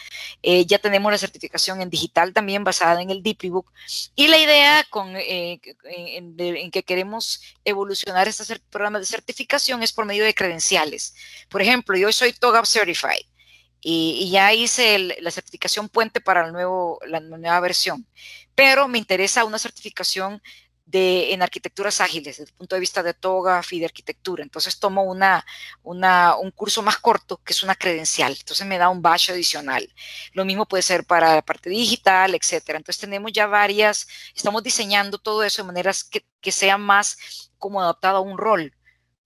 [0.43, 3.71] Eh, ya tenemos la certificación en digital también basada en el DipriBook.
[4.15, 9.93] Y la idea con, eh, en, en, que queremos evolucionar estos programas de certificación es
[9.93, 11.15] por medio de credenciales.
[11.49, 13.25] Por ejemplo, yo soy TOGAP Certified
[13.87, 18.07] y, ya hice la certificación puente para el nuevo, la nueva versión,
[18.55, 20.41] pero me interesa una certificación
[20.85, 24.43] de, en arquitecturas ágiles, desde el punto de vista de TOGAF y de arquitectura.
[24.43, 25.45] Entonces tomo una,
[25.83, 28.35] un curso más corto, que es una credencial.
[28.37, 29.91] Entonces me da un badge adicional.
[30.33, 32.77] Lo mismo puede ser para la parte digital, etcétera.
[32.77, 37.81] Entonces tenemos ya varias, estamos diseñando todo eso de maneras que, que sea más como
[37.81, 38.73] adaptado a un rol.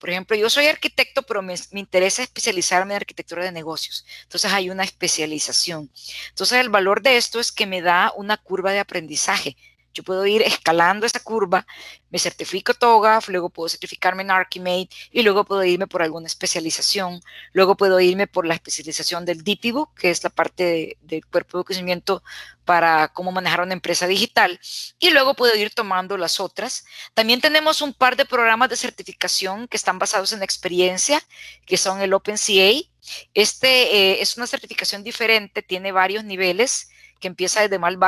[0.00, 4.06] Por ejemplo, yo soy arquitecto, pero me, interesa especializarme en arquitectura de negocios.
[4.22, 5.90] Entonces hay una especialización.
[6.30, 9.58] Entonces el valor de esto es que me da una curva de aprendizaje.
[9.92, 11.66] Yo puedo ir escalando esa curva,
[12.10, 17.20] me certifico TOGAF, luego puedo certificarme en Archimate y luego puedo irme por alguna especialización.
[17.52, 21.64] Luego puedo irme por la especialización del DPBook, que es la parte del cuerpo de
[21.64, 22.22] conocimiento
[22.64, 24.60] para cómo manejar una empresa digital.
[24.98, 26.84] Y luego puedo ir tomando las otras.
[27.14, 31.20] También tenemos un par de programas de certificación que están basados en experiencia,
[31.66, 32.88] que son el OpenCA.
[33.34, 36.90] Este eh, es una certificación diferente, tiene varios niveles
[37.20, 37.98] que empieza desde más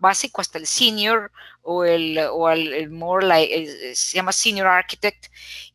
[0.00, 1.30] básico hasta el senior
[1.62, 5.26] o el, o el, more like, eh, se llama senior architect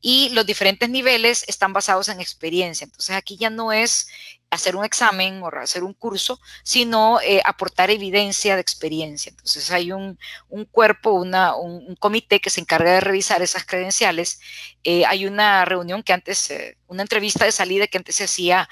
[0.02, 2.86] y los diferentes niveles están basados en experiencia.
[2.86, 4.08] Entonces aquí ya no es
[4.50, 9.30] hacer un examen o hacer un curso, sino eh, aportar evidencia de experiencia.
[9.30, 10.18] Entonces hay un,
[10.50, 14.40] un cuerpo, una, un, comité que se encarga de revisar esas credenciales.
[14.84, 16.54] Eh, hay una reunión que antes,
[16.88, 18.68] una entrevista de salida que antes se hacía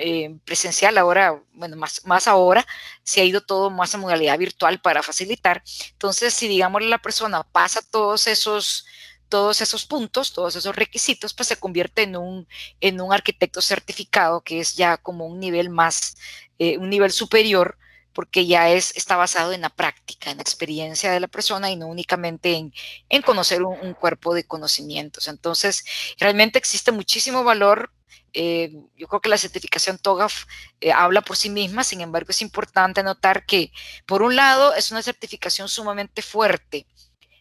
[0.00, 2.64] eh, presencial, ahora, bueno, más, más ahora,
[3.02, 5.62] se ha ido todo más a modalidad virtual para facilitar.
[5.92, 8.86] Entonces, si digamos la persona pasa todos esos,
[9.28, 12.46] todos esos puntos, todos esos requisitos, pues se convierte en un,
[12.80, 16.16] en un arquitecto certificado, que es ya como un nivel más,
[16.60, 17.76] eh, un nivel superior,
[18.12, 21.76] porque ya es, está basado en la práctica, en la experiencia de la persona y
[21.76, 22.72] no únicamente en,
[23.08, 25.26] en conocer un, un, cuerpo de conocimientos.
[25.28, 25.84] Entonces,
[26.18, 27.90] realmente existe muchísimo valor
[28.32, 30.44] eh, yo creo que la certificación TOGAF
[30.80, 33.72] eh, habla por sí misma, sin embargo es importante notar que,
[34.06, 36.86] por un lado, es una certificación sumamente fuerte.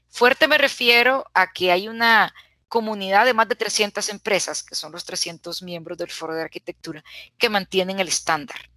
[0.10, 2.34] Fuerte me refiero a que hay una
[2.68, 7.04] comunidad de más de 300 empresas, que son los 300 miembros del Foro de Arquitectura,
[7.38, 8.70] que mantienen el estándar.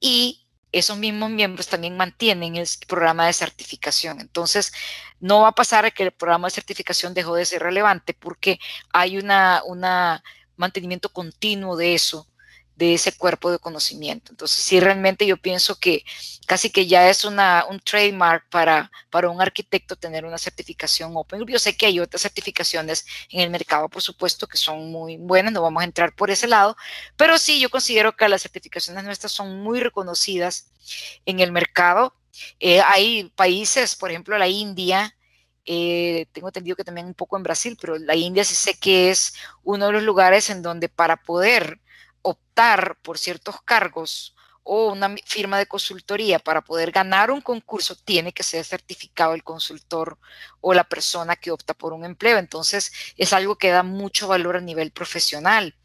[0.00, 4.20] Y esos mismos miembros también mantienen el programa de certificación.
[4.20, 4.72] Entonces,
[5.20, 8.58] no va a pasar que el programa de certificación dejó de ser relevante porque
[8.92, 10.22] hay una, una
[10.56, 12.28] mantenimiento continuo de eso,
[12.76, 14.32] de ese cuerpo de conocimiento.
[14.32, 16.04] Entonces, sí, realmente yo pienso que
[16.46, 21.46] casi que ya es una, un trademark para, para un arquitecto tener una certificación Open
[21.46, 25.52] Yo sé que hay otras certificaciones en el mercado, por supuesto, que son muy buenas,
[25.52, 26.76] no vamos a entrar por ese lado,
[27.16, 30.70] pero sí, yo considero que las certificaciones nuestras son muy reconocidas
[31.26, 32.14] en el mercado.
[32.58, 35.16] Eh, hay países, por ejemplo, la India,
[35.66, 39.10] eh, tengo entendido que también un poco en Brasil, pero la India sí sé que
[39.10, 41.80] es uno de los lugares en donde para poder
[42.22, 48.32] optar por ciertos cargos o una firma de consultoría para poder ganar un concurso, tiene
[48.32, 50.18] que ser certificado el consultor
[50.60, 52.38] o la persona que opta por un empleo.
[52.38, 55.76] Entonces, es algo que da mucho valor a nivel profesional.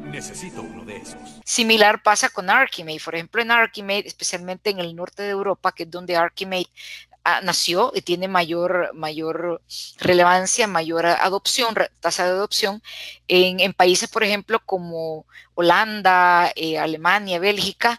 [0.00, 1.20] Necesito uno de esos.
[1.44, 3.00] Similar pasa con Archimate.
[3.04, 6.70] Por ejemplo, en Archimate, especialmente en el norte de Europa, que es donde Archimate
[7.42, 9.62] nació y tiene mayor, mayor
[9.98, 12.82] relevancia, mayor adopción, tasa de adopción,
[13.28, 17.98] en, países, por ejemplo, como Holanda, eh, Alemania, Bélgica,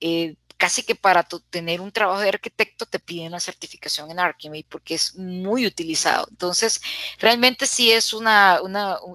[0.00, 4.66] eh, casi que para tener un trabajo de arquitecto te piden la certificación en Archimate
[4.68, 6.26] porque es muy utilizado.
[6.30, 6.80] Entonces,
[7.18, 8.60] realmente sí es, una,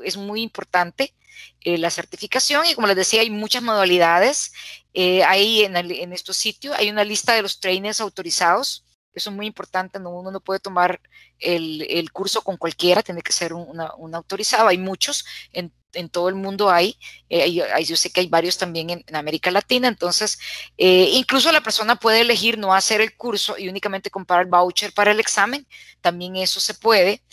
[0.04, 1.14] es muy importante
[1.62, 4.54] eh, la certificación y como les decía, hay muchas modalidades.
[5.28, 8.85] Ahí en, en, estos sitios hay una lista de los trainers autorizados.
[9.16, 11.02] Eso es muy importante, no, uno no puede tomar
[11.40, 13.66] el, el curso con cualquiera, tiene que ser un,
[13.98, 14.68] una, autorizado.
[14.68, 16.98] Hay muchos, en, en todo el mundo hay,
[17.30, 17.52] eh,
[17.86, 20.38] yo sé que hay varios también en, en América Latina, entonces
[20.78, 24.94] eh, incluso la persona puede elegir no hacer el curso y únicamente comprar el voucher
[24.94, 25.66] para el examen,
[26.02, 27.24] también eso se puede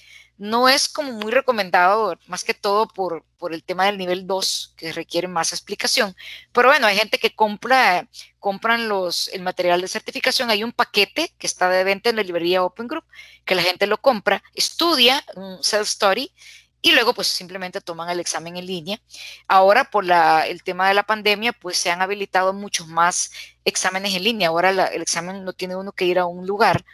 [0.42, 4.74] no es como muy recomendado, más que todo por, por el tema del nivel 2,
[4.76, 6.16] que requiere más explicación.
[6.50, 8.08] Pero bueno, hay gente que compra,
[8.40, 10.50] compran los, el material de certificación.
[10.50, 13.04] Hay un paquete que está de venta en la librería Open Group,
[13.44, 16.32] que la gente lo compra, estudia un self-study
[16.82, 19.00] y luego pues simplemente toman el examen en línea.
[19.46, 23.30] Ahora por el tema de la pandemia pues se han habilitado muchos más
[23.64, 24.48] exámenes en línea.
[24.48, 26.84] Ahora el examen no tiene uno que ir a un lugar,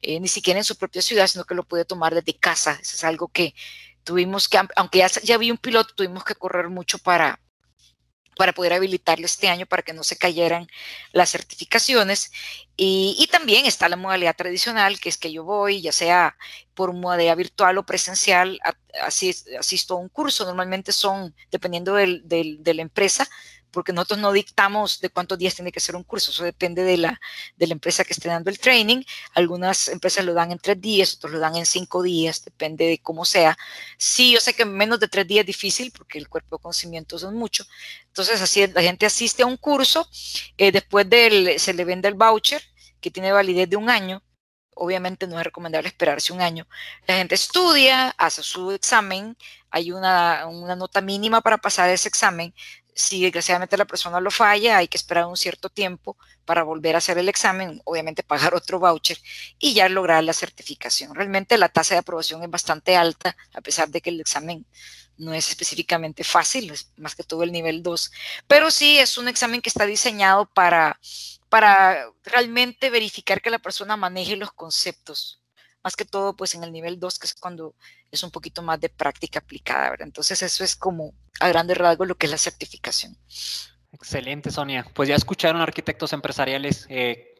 [0.00, 2.78] eh, ni siquiera en su propia ciudad, sino que lo puede tomar desde casa.
[2.80, 3.54] Eso es algo que
[4.04, 7.40] tuvimos que, aunque ya, ya había un piloto, tuvimos que correr mucho para,
[8.36, 10.68] para poder habilitarlo este año para que no se cayeran
[11.12, 12.32] las certificaciones.
[12.76, 16.36] Y, también está la modalidad tradicional, que es que yo voy, ya sea
[16.74, 18.58] por modalidad virtual o presencial,
[19.58, 20.44] asisto a un curso.
[20.44, 23.28] Normalmente son, dependiendo del, de la empresa,
[23.72, 26.98] porque nosotros no dictamos de cuántos días tiene que ser un curso, eso depende de
[26.98, 27.20] la,
[27.56, 29.02] de la empresa que esté dando el training.
[29.34, 32.98] Algunas empresas lo dan en tres días, otros lo dan en cinco días, depende de
[32.98, 33.56] cómo sea.
[33.96, 37.16] Sí, yo sé que menos de tres días es difícil porque el cuerpo de conocimiento
[37.16, 37.66] es mucho.
[38.06, 40.08] Entonces, así la gente asiste a un curso,
[40.58, 42.62] eh, después del, se le vende el voucher
[43.00, 44.22] que tiene validez de un año,
[44.74, 46.66] obviamente no es recomendable esperarse un año.
[47.06, 49.36] La gente estudia, hace su examen,
[49.70, 52.54] hay una, una, nota mínima para pasar ese examen,
[52.94, 56.98] si desgraciadamente la persona lo falla, hay que esperar un cierto tiempo para volver a
[56.98, 59.18] hacer el examen, obviamente pagar otro voucher
[59.58, 61.14] y ya lograr la certificación.
[61.14, 64.66] Realmente la tasa de aprobación es bastante alta, a pesar de que el examen
[65.18, 68.10] no es específicamente fácil, es más que todo el nivel 2,
[68.46, 70.98] pero sí es un examen que está diseñado para,
[71.48, 75.41] para realmente verificar que la persona maneje los conceptos
[75.82, 77.74] más que todo pues en el nivel 2, que es cuando
[78.10, 79.96] es un poquito más de práctica aplicada.
[80.00, 83.16] Entonces eso es como a grandes rasgos lo que es la certificación.
[83.92, 84.86] Excelente, Sonia.
[84.94, 86.86] Pues ya escucharon arquitectos empresariales.
[86.88, 87.32] Eh,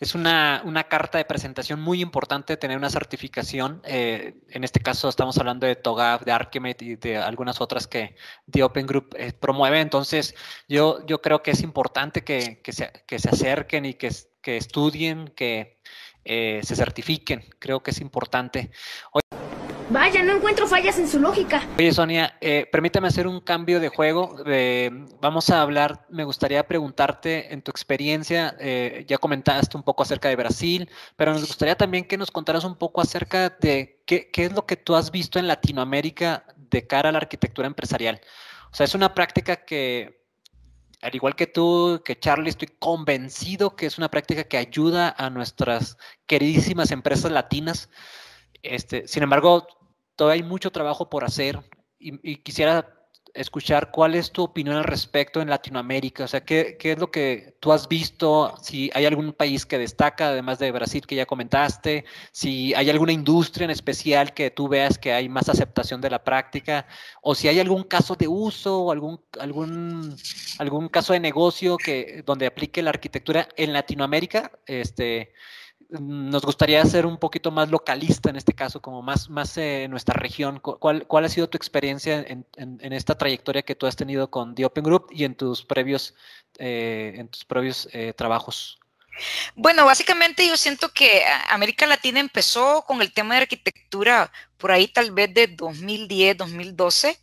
[0.00, 3.80] es una, una, carta de presentación muy importante tener una certificación.
[3.84, 8.16] Eh, en este caso estamos hablando de TOGAF, de Archimate y de algunas otras que
[8.50, 9.80] The Open Group eh, promueve.
[9.80, 10.34] Entonces,
[10.68, 14.10] yo, yo creo que es importante que, que, se, que se acerquen y que,
[14.42, 15.80] que estudien, que
[16.24, 17.44] eh, se certifiquen.
[17.58, 18.70] Creo que es importante.
[19.90, 21.62] Vaya, no encuentro fallas en su lógica.
[21.78, 24.36] Oye, Sonia, eh, permítame hacer un cambio de juego.
[25.20, 30.30] vamos a hablar, me gustaría preguntarte en tu experiencia, eh, ya comentaste un poco acerca
[30.30, 34.46] de Brasil, pero nos gustaría también que nos contaras un poco acerca de qué, qué
[34.46, 38.20] es lo que tú has visto en Latinoamérica de cara a la arquitectura empresarial.
[38.72, 40.23] O sea, es una práctica que
[41.04, 45.28] al igual que tú, que Charlie, estoy convencido que es una práctica que ayuda a
[45.28, 47.90] nuestras queridísimas empresas latinas.
[48.62, 49.66] Este, sin embargo,
[50.16, 51.60] todavía hay mucho trabajo por hacer
[51.98, 53.03] y, y quisiera
[53.34, 56.24] escuchar cuál es tu opinión al respecto en Latinoamérica.
[56.24, 58.54] O sea, ¿qué, ¿qué, es lo que tú has visto?
[58.62, 63.12] Si hay algún país que destaca, además de Brasil que ya comentaste, si hay alguna
[63.12, 66.86] industria en especial que tú veas que hay más aceptación de la práctica,
[67.22, 70.16] o si hay algún caso de uso o algún, algún,
[70.58, 74.52] algún caso de negocio que, donde aplique la arquitectura en Latinoamérica.
[74.66, 75.32] Este,
[76.00, 80.14] nos gustaría ser un poquito más localista en este caso, como más, más en nuestra
[80.14, 80.60] región.
[80.60, 84.54] ¿Cuál, ¿Cuál ha sido tu experiencia en, en, esta trayectoria que tú has tenido con
[84.54, 86.14] The Open Group y en tus previos,
[86.58, 88.78] eh, en tus previos eh, trabajos?
[89.54, 94.88] Bueno, básicamente yo siento que América Latina empezó con el tema de arquitectura por ahí
[94.88, 97.18] tal vez de 2010, 2012.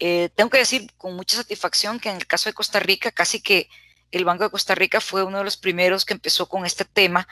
[0.00, 3.42] Eh, tengo que decir con mucha satisfacción que en el caso de Costa Rica, casi
[3.42, 3.68] que
[4.10, 7.28] el Banco de Costa Rica fue uno de los primeros que empezó con este tema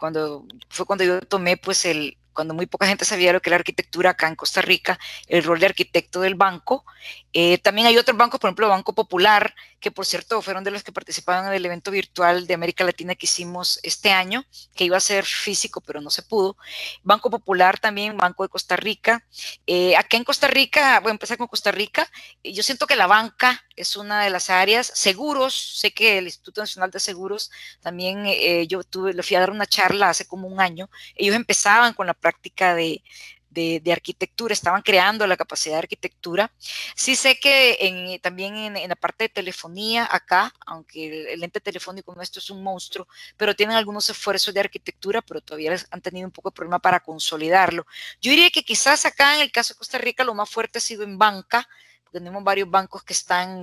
[0.00, 3.56] cuando fue cuando yo tomé pues el, cuando muy poca gente sabía lo que era
[3.56, 6.84] arquitectura acá en Costa Rica, el rol de arquitecto del banco.
[7.32, 10.82] Eh, también hay otros bancos, por ejemplo, Banco Popular, que por cierto fueron de los
[10.82, 14.96] que participaban en el evento virtual de América Latina que hicimos este año, que iba
[14.96, 16.56] a ser físico, pero no se pudo.
[17.02, 19.24] Banco Popular también, Banco de Costa Rica.
[19.66, 22.08] Eh, acá en Costa Rica, voy a empezar con Costa Rica,
[22.44, 26.60] yo siento que la banca es una de las áreas, seguros, sé que el Instituto
[26.60, 27.50] Nacional de Seguros,
[27.80, 31.34] también eh, yo tuve, le fui a dar una charla hace como un año, ellos
[31.34, 33.02] empezaban con la práctica de,
[33.50, 36.52] de, arquitectura, estaban creando la capacidad de arquitectura.
[36.94, 42.38] Sí sé que también en, la parte de telefonía acá, aunque el, ente telefónico nuestro
[42.38, 46.50] es un monstruo, pero tienen algunos esfuerzos de arquitectura, pero todavía han tenido un poco
[46.50, 47.86] de problema para consolidarlo.
[48.20, 50.82] Yo diría que quizás acá en el caso de Costa Rica lo más fuerte ha
[50.82, 51.68] sido en banca,
[52.10, 53.62] tenemos varios bancos que están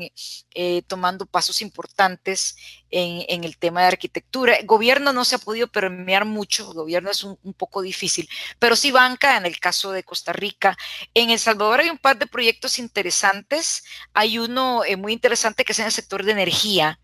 [0.54, 2.56] eh, tomando pasos importantes
[2.90, 4.56] en, el tema de arquitectura.
[4.56, 8.28] El gobierno no se ha podido permear mucho, el gobierno es un, poco difícil,
[8.60, 10.78] pero sí banca en el caso de Costa Rica.
[11.14, 13.84] En El Salvador hay un par de proyectos interesantes.
[14.14, 17.00] Hay uno eh, muy interesante que es en el sector de energía,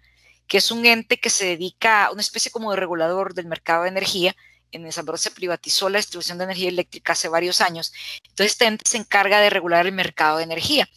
[0.48, 3.84] que es un ente que se dedica a una especie como de regulador del mercado
[3.84, 4.36] de energía
[4.74, 7.94] en El Salvador se privatizó la distribución de energía eléctrica hace varios años.
[8.24, 10.90] Entonces, este ente se encarga de regular el mercado de energía.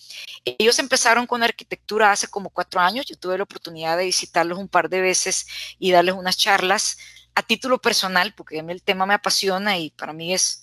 [0.45, 3.07] Ellos empezaron con arquitectura hace como cuatro años.
[3.07, 5.47] Yo tuve la oportunidad de visitarlos un par de veces
[5.79, 6.99] y darles unas charlas
[7.35, 10.63] a título personal, porque el tema me apasiona y para mí es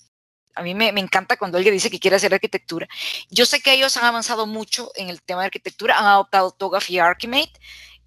[0.56, 2.88] a mí me, encanta cuando alguien dice que quiere hacer arquitectura.
[3.28, 6.90] Yo sé que ellos han avanzado mucho en el tema de arquitectura, han adoptado TOGAF
[6.90, 7.52] y Archimate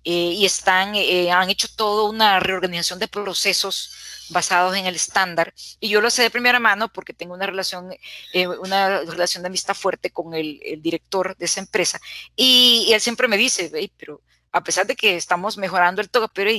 [0.04, 3.92] eh, y están, eh, han hecho toda una reorganización de procesos
[4.30, 5.54] basados en el estándar.
[5.80, 7.92] Y yo lo sé de primera mano porque tengo una relación,
[8.34, 12.00] eh, una relación de amistad fuerte con el, director de esa empresa.
[12.36, 14.22] Y, él siempre me dice, pero
[14.52, 16.50] a pesar de que estamos mejorando el todo, pero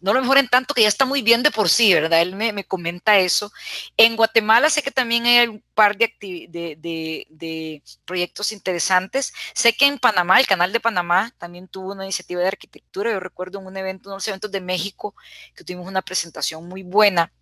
[0.00, 2.20] no lo mejoren tanto que ya está muy bien de por sí, ¿verdad?
[2.20, 3.50] Él me, comenta eso.
[3.96, 6.14] En Guatemala sé que también hay un par de,
[6.48, 9.32] de, proyectos interesantes.
[9.54, 13.10] Sé que en Panamá, el canal de Panamá, también tuvo una iniciativa de arquitectura.
[13.10, 15.14] Yo recuerdo en un evento, unos eventos de México,
[15.54, 17.32] que tuvimos una presentación muy buena.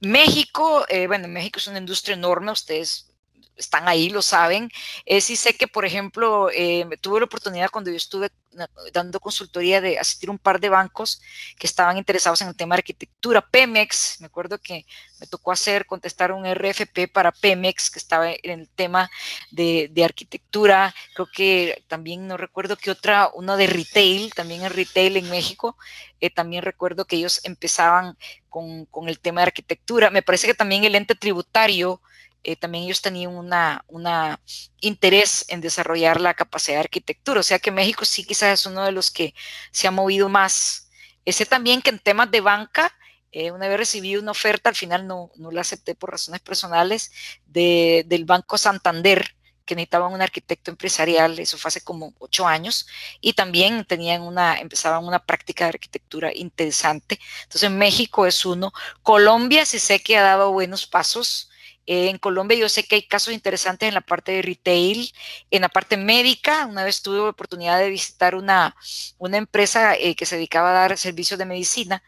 [0.00, 3.13] México, eh, bueno, México es una industria enorme, ustedes
[3.56, 4.70] están ahí, lo saben.
[5.04, 8.30] Eh, sí sé que, por ejemplo, eh, tuve la oportunidad cuando yo estuve
[8.92, 11.20] dando consultoría de asistir a un par de bancos
[11.58, 13.40] que estaban interesados en el tema de arquitectura.
[13.40, 14.86] Pemex, me acuerdo que
[15.18, 19.10] me tocó hacer, contestar un RFP para Pemex que estaba en el tema
[19.50, 20.94] de, arquitectura.
[21.14, 25.76] Creo que también no recuerdo que otra, una de retail, también en retail en México.
[26.20, 28.16] Eh, también recuerdo que ellos empezaban
[28.48, 30.10] con, con el tema de arquitectura.
[30.10, 32.00] Me parece que también el ente tributario
[32.44, 34.40] eh, también ellos tenían una,
[34.80, 37.40] interés en desarrollar la capacidad de arquitectura.
[37.40, 39.34] O sea que México sí quizás es uno de los que
[39.70, 40.90] se ha movido más.
[41.26, 42.94] Sé también que en temas de banca,
[43.32, 47.10] eh, una vez recibí una oferta, al final no, no la acepté por razones personales,
[47.46, 49.34] de, del Banco Santander,
[49.64, 52.86] que necesitaban un arquitecto empresarial, eso fue hace como ocho años,
[53.20, 57.18] y también tenían una, empezaban una práctica de arquitectura interesante.
[57.44, 58.72] Entonces México es uno.
[59.02, 61.50] Colombia sí sé que ha dado buenos pasos.
[61.86, 65.12] En Colombia yo sé que hay casos interesantes en la parte de retail,
[65.50, 66.66] en la parte médica.
[66.66, 68.76] Una vez tuve la oportunidad de visitar una,
[69.18, 72.02] una empresa eh, que se dedicaba a dar servicios de medicina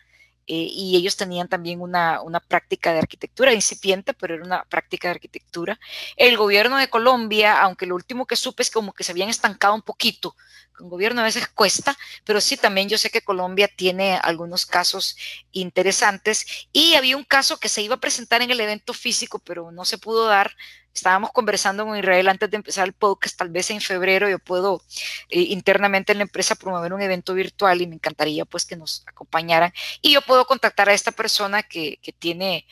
[0.48, 5.08] eh, y ellos tenían también una, una, práctica de arquitectura incipiente, pero era una práctica
[5.08, 5.78] de arquitectura.
[6.16, 9.74] El gobierno de Colombia, aunque lo último que supe es como que se habían estancado
[9.74, 10.36] un poquito,
[10.78, 15.16] gobierno a veces cuesta, pero sí también yo sé que Colombia tiene algunos casos
[15.52, 16.68] interesantes.
[16.72, 19.84] Y había un caso que se iba a presentar en el evento físico, pero no
[19.84, 20.56] se pudo dar.
[20.94, 24.80] Estábamos conversando con Israel antes de empezar el podcast, tal vez en febrero yo puedo
[25.28, 29.04] eh, internamente en la empresa promover un evento virtual y me encantaría pues que nos
[29.06, 29.74] acompañaran.
[30.00, 32.66] Y yo puedo contactar a esta persona que, que tiene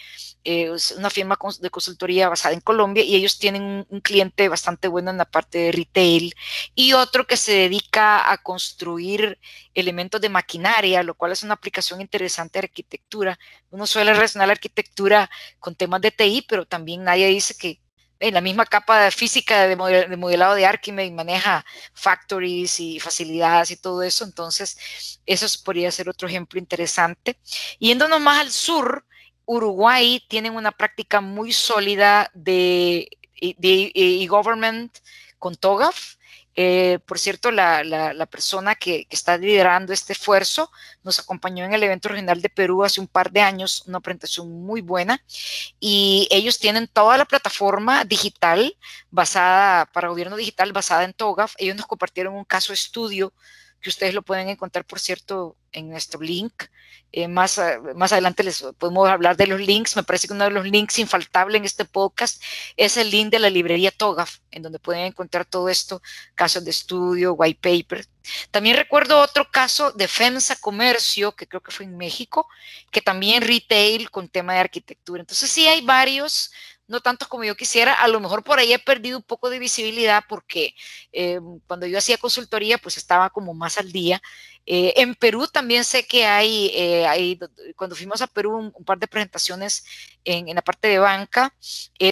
[0.47, 4.89] eh, una firma de consultoría basada en Colombia y ellos tienen un, un, cliente bastante
[4.89, 6.35] bueno en la parte de retail.
[6.75, 9.39] Y otro que se dedica a construir
[9.75, 13.39] elementos de maquinaria, lo cual es una aplicación interesante de arquitectura.
[13.71, 17.81] Uno suele relacionar la arquitectura con temas de TI, pero también nadie dice que
[18.21, 19.77] en la misma capa física de,
[20.17, 26.29] modelado de Archimate maneja factories y facilidades y todo eso, entonces eso podría ser otro
[26.29, 27.39] ejemplo interesante.
[27.79, 29.05] Yéndonos más al sur,
[29.47, 34.97] Uruguay tiene una práctica muy sólida de e-government
[35.39, 36.15] con TOGAF,
[36.57, 40.71] eh, por cierto, la, persona que, está liderando este esfuerzo
[41.03, 44.51] nos acompañó en el evento regional de Perú hace un par de años, una presentación
[44.65, 45.23] muy buena,
[45.81, 48.77] y ellos tienen toda la plataforma digital
[49.11, 51.55] basada, para gobierno digital, basada en TOGAF.
[51.59, 53.33] Ellos nos compartieron un caso estudio
[53.85, 56.65] que ustedes lo pueden encontrar, por cierto, en nuestro link.
[57.13, 57.61] Eh, más,
[57.95, 59.95] más adelante les podemos hablar de los links.
[59.95, 62.43] Me parece que uno de los links infaltable en este podcast
[62.77, 66.01] es el link de la librería TOGAF, en donde pueden encontrar todo esto,
[66.35, 68.07] casos de estudio, white paper.
[68.51, 72.49] También recuerdo otro caso, Defensa Comercio, que creo que fue en México,
[72.91, 75.21] que también retail con tema de arquitectura.
[75.21, 76.51] Entonces sí hay varios
[76.87, 77.95] no tantos como yo quisiera.
[77.95, 80.75] A lo mejor por ahí he perdido un poco de visibilidad porque
[81.13, 84.21] eh, cuando yo hacía consultoría, pues estaba como más al día.
[84.67, 87.39] Eh, en Perú también sé que hay, eh, hay
[87.77, 89.85] cuando fuimos a Perú, un, par de presentaciones
[90.25, 91.55] en, en, la parte de banca.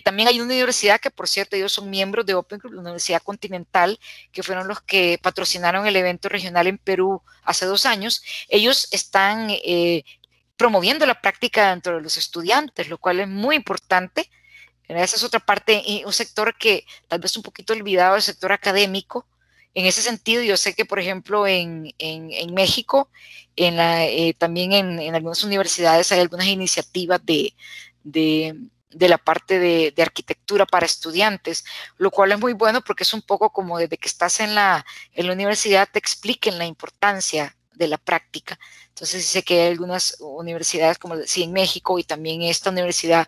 [0.05, 3.23] también hay una universidad que, por cierto, ellos son miembros de Open Group, la Universidad
[3.23, 3.99] Continental,
[4.33, 8.23] que fueron los que patrocinaron el evento regional en Perú hace dos años.
[8.49, 9.51] Ellos están
[10.57, 14.31] promoviendo la práctica dentro de los estudiantes, lo cual es muy importante
[14.97, 19.27] esa es otra parte, un sector que tal vez un poquito olvidado, el sector académico.
[19.75, 23.11] En ese sentido, yo sé que, por ejemplo, en, en, México,
[23.57, 27.55] en eh, también en, algunas universidades hay algunas iniciativas de,
[28.05, 28.55] de,
[28.91, 31.65] de la parte de, de, arquitectura para estudiantes,
[31.97, 34.85] lo cual es muy bueno porque es un poco como desde que estás en la,
[35.15, 38.59] en la universidad te expliquen la importancia de la práctica.
[38.89, 43.27] Entonces sé que hay algunas universidades, como decía en México y también esta universidad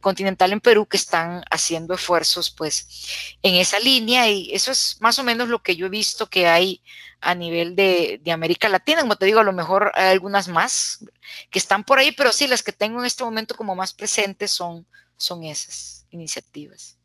[0.00, 5.18] continental en Perú, que están haciendo esfuerzos pues en esa línea y eso es más
[5.18, 6.82] o menos lo que yo he visto que hay
[7.20, 9.02] a nivel de, de América Latina.
[9.02, 11.04] Como te digo, a lo mejor hay algunas más
[11.50, 14.50] que están por ahí, pero sí, las que tengo en este momento como más presentes
[14.50, 14.86] son,
[15.16, 16.98] son esas iniciativas.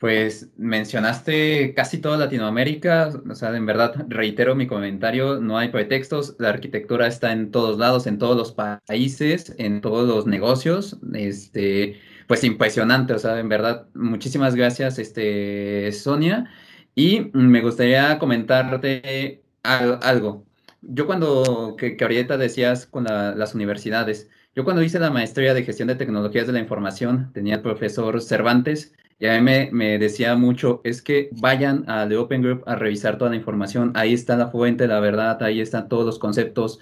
[0.00, 6.36] Pues mencionaste casi toda Latinoamérica, o sea, en verdad reitero mi comentario, no hay pretextos,
[6.38, 12.00] la arquitectura está en todos lados, en todos los países, en todos los negocios, este,
[12.26, 16.50] pues impresionante, o sea, en verdad, muchísimas gracias, este, Sonia,
[16.94, 20.46] y me gustaría comentarte algo.
[20.80, 25.62] Yo cuando, que, que ahorita decías con las universidades, yo cuando hice la maestría de
[25.64, 30.34] gestión de tecnologías de la información, tenía el profesor Cervantes, y a mí me, decía
[30.34, 34.34] mucho, es que vayan a The Open Group a revisar toda la información, ahí está
[34.36, 36.80] la fuente, la verdad, ahí están todos los conceptos,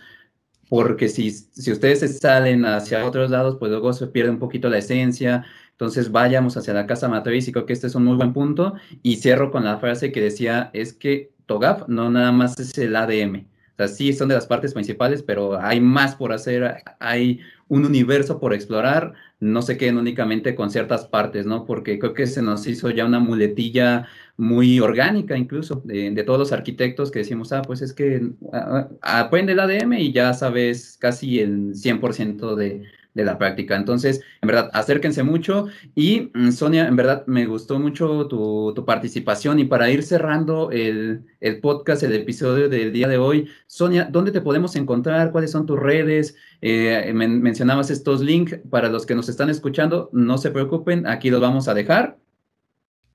[0.68, 4.68] porque si, si ustedes se salen hacia otros lados, pues luego se pierde un poquito
[4.70, 8.16] la esencia, entonces vayamos hacia la casa matriz y creo que este es un muy
[8.16, 12.58] buen punto, y cierro con la frase que decía, es que TOGAF no nada más
[12.60, 16.32] es el ADM, o sea, sí son de las partes principales, pero hay más por
[16.32, 21.64] hacer, hay un universo por explorar, no se queden únicamente con ciertas partes, ¿no?
[21.64, 26.52] Porque creo que se nos hizo ya una muletilla muy orgánica incluso de, todos los
[26.52, 30.96] arquitectos que decimos, ah, pues es que ah, ah, aprende el ADM y ya sabes
[31.00, 32.84] casi el 100% de,
[33.18, 33.74] de la práctica.
[33.74, 35.66] Entonces, en verdad, acérquense mucho
[35.96, 41.24] y mm, Sonia, en verdad, me gustó mucho tu, participación y para ir cerrando el,
[41.60, 45.32] podcast, el episodio del día de hoy, Sonia, ¿dónde te podemos encontrar?
[45.32, 46.36] ¿Cuáles son tus redes?
[46.62, 51.40] Eh, mencionabas estos links para los que nos están escuchando, no se preocupen, aquí los
[51.40, 52.18] vamos a dejar.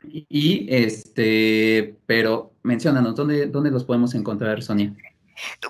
[0.03, 4.93] Y este, pero mencionanos, ¿dónde, dónde los podemos encontrar, Sonia?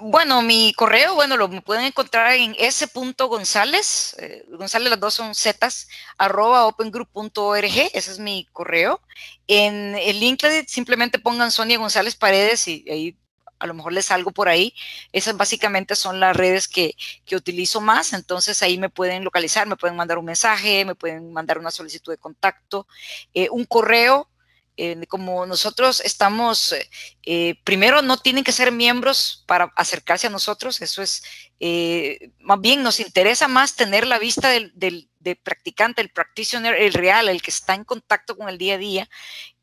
[0.02, 5.88] Bueno, mi correo, bueno, lo pueden encontrar en s.gonzález, eh, González las dos son zetas,
[6.18, 9.02] arroba opengroup.org, ese es mi correo.
[9.48, 13.18] En el LinkedIn simplemente pongan Sonia González Paredes y ahí
[13.60, 14.74] a lo mejor les salgo por ahí.
[15.14, 16.96] Esas básicamente son las redes que,
[17.26, 21.32] que utilizo más, entonces ahí me pueden localizar, me pueden mandar un mensaje, me pueden
[21.32, 22.88] mandar una solicitud de contacto,
[23.34, 24.30] eh, un correo
[25.08, 26.76] como nosotros estamos,
[27.24, 31.24] eh, primero no tienen que ser miembros para acercarse a nosotros, eso es,
[31.60, 36.76] eh, más bien nos interesa más tener la vista del, del, del, practicante, el practitioner,
[36.76, 39.10] el real, el que está en contacto con el día a día,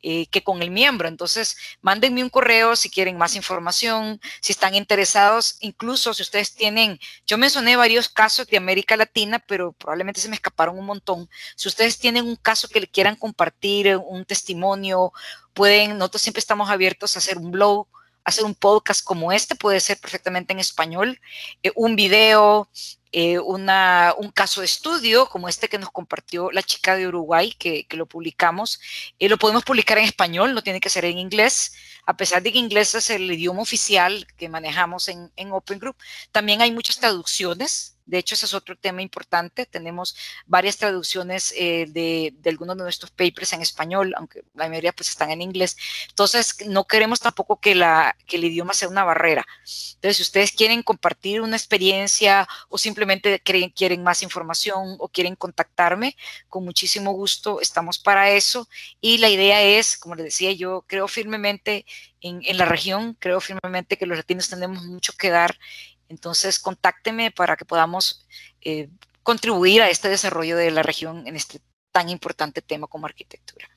[0.03, 1.09] eh, que con el miembro.
[1.09, 6.99] Entonces, mándenme un correo si quieren más información, si están interesados, incluso si ustedes tienen,
[7.27, 11.29] yo mencioné varios casos de América Latina, pero probablemente se me escaparon un montón.
[11.57, 15.13] Si ustedes tienen un caso que le quieran compartir, un testimonio,
[15.53, 17.87] pueden, nosotros siempre estamos abiertos a hacer un blog,
[18.25, 21.21] hacer un podcast como este, puede ser perfectamente en español,
[21.63, 22.69] eh, un video,
[23.13, 27.85] eh, un caso de estudio como este que nos compartió la chica de Uruguay, que,
[27.85, 28.81] que lo publicamos.
[29.19, 31.73] Eh, lo podemos publicar en español, no tiene que ser en inglés,
[32.07, 35.97] a pesar de que inglés es el idioma oficial que manejamos en, en Open Group.
[36.33, 39.67] También hay muchas traducciones de hecho, ese es otro tema importante.
[39.67, 45.09] Tenemos varias traducciones eh, de, algunos de nuestros papers en español, aunque la mayoría pues
[45.09, 45.77] están en inglés.
[46.09, 49.47] Entonces, no queremos tampoco que, el idioma sea una barrera.
[49.95, 56.17] Entonces, si ustedes quieren compartir una experiencia o simplemente quieren, más información o quieren contactarme,
[56.49, 58.69] con muchísimo gusto estamos para eso.
[59.01, 61.87] Y la idea es, como les decía, yo creo firmemente
[62.21, 65.57] en, en la región, creo firmemente que los latinos tenemos mucho que dar.
[66.11, 68.27] Entonces, contácteme para que podamos
[68.61, 68.91] eh,
[69.23, 71.61] contribuir a este desarrollo de la región en este
[71.93, 73.69] tan importante tema como arquitectura.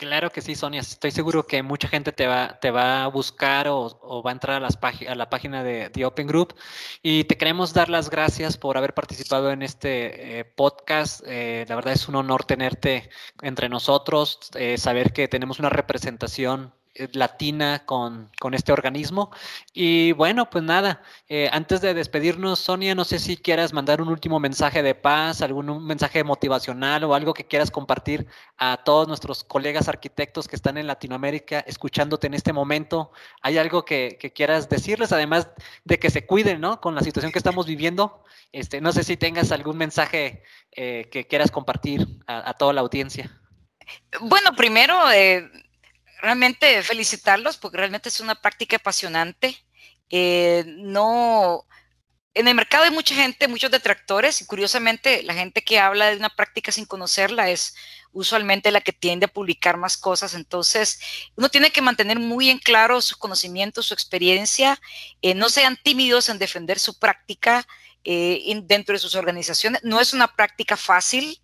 [0.00, 0.80] Claro que sí, Sonia.
[0.80, 4.56] Estoy seguro que mucha gente te va, te va a buscar o, va a entrar
[4.56, 6.54] a, las a, la página de Open Group.
[7.02, 11.20] Y te queremos dar las gracias por haber participado en este eh, podcast.
[11.26, 13.10] Eh, la verdad es un honor tenerte
[13.42, 16.72] entre nosotros, eh, saber que tenemos una representación
[17.12, 19.30] latina con, con, este organismo.
[19.72, 24.08] Y bueno, pues nada, eh, antes de despedirnos, Sonia, no sé si quieras mandar un
[24.08, 28.26] último mensaje de paz, algún mensaje motivacional o algo que quieras compartir
[28.58, 33.12] a todos nuestros colegas arquitectos que están en Latinoamérica escuchándote en este momento.
[33.42, 35.48] ¿Hay algo que, que quieras decirles, además
[35.84, 36.80] de que se cuiden, ¿no?
[36.80, 38.24] Con la situación que estamos viviendo.
[38.52, 43.30] Este, no sé si tengas algún mensaje eh, que quieras compartir a, toda la audiencia.
[44.20, 45.48] Bueno, primero, eh,
[46.20, 49.56] realmente felicitarlos porque realmente es una práctica apasionante.
[50.10, 51.66] Eh, no,
[52.34, 56.16] en el mercado hay mucha gente, muchos detractores y curiosamente la gente que habla de
[56.16, 57.74] una práctica sin conocerla es
[58.12, 60.34] usualmente la que tiende a publicar más cosas.
[60.34, 61.00] Entonces,
[61.36, 64.80] uno tiene que mantener muy en claro sus conocimientos, su experiencia.
[65.22, 67.66] Eh, no sean tímidos en defender su práctica
[68.04, 69.82] eh, dentro de sus organizaciones.
[69.84, 71.40] No es una práctica fácil.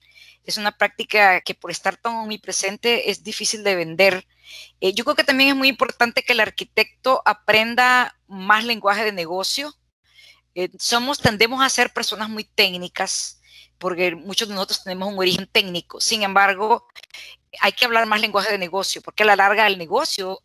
[0.46, 4.26] Es una práctica que por estar tan omnipresente es difícil de vender.
[4.80, 9.12] Eh, yo creo que también es muy importante que el arquitecto aprenda más lenguaje de
[9.12, 9.74] negocio.
[10.54, 13.42] Eh, somos, tendemos a ser personas muy técnicas,
[13.78, 16.00] porque muchos de nosotros tenemos un origen técnico.
[16.00, 16.86] Sin embargo,
[17.60, 20.40] hay que hablar más lenguaje de negocio, porque a la larga el negocio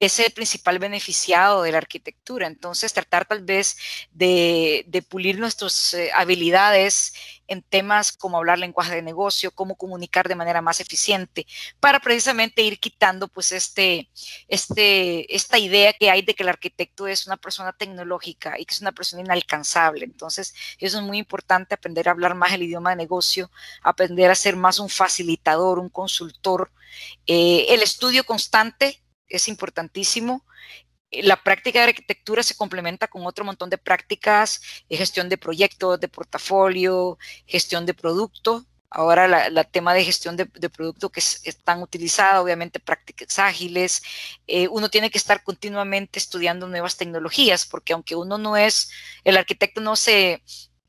[0.00, 2.46] es el principal beneficiado de la arquitectura.
[2.46, 3.76] Entonces, tratar tal vez
[4.12, 7.12] de, de pulir nuestras eh, habilidades
[7.48, 11.46] en temas como hablar lenguaje de negocio, cómo comunicar de manera más eficiente,
[11.80, 14.10] para precisamente ir quitando pues este,
[14.48, 18.74] este, esta idea que hay de que el arquitecto es una persona tecnológica y que
[18.74, 20.04] es una persona inalcanzable.
[20.04, 23.50] Entonces, eso es muy importante, aprender a hablar más el idioma de negocio,
[23.82, 26.25] aprender a ser más un facilitador, un consultor.
[27.26, 30.44] Eh, el estudio constante es importantísimo
[31.10, 36.00] la práctica de arquitectura se complementa con otro montón de prácticas, de gestión de proyectos,
[36.00, 38.66] de portafolio, gestión de producto.
[38.88, 44.02] Ahora la, tema de gestión de, producto que es, tan utilizada, obviamente prácticas ágiles.
[44.46, 48.90] Eh, uno tiene que estar continuamente estudiando nuevas tecnologías, porque aunque uno no es,
[49.24, 50.42] el arquitecto no se,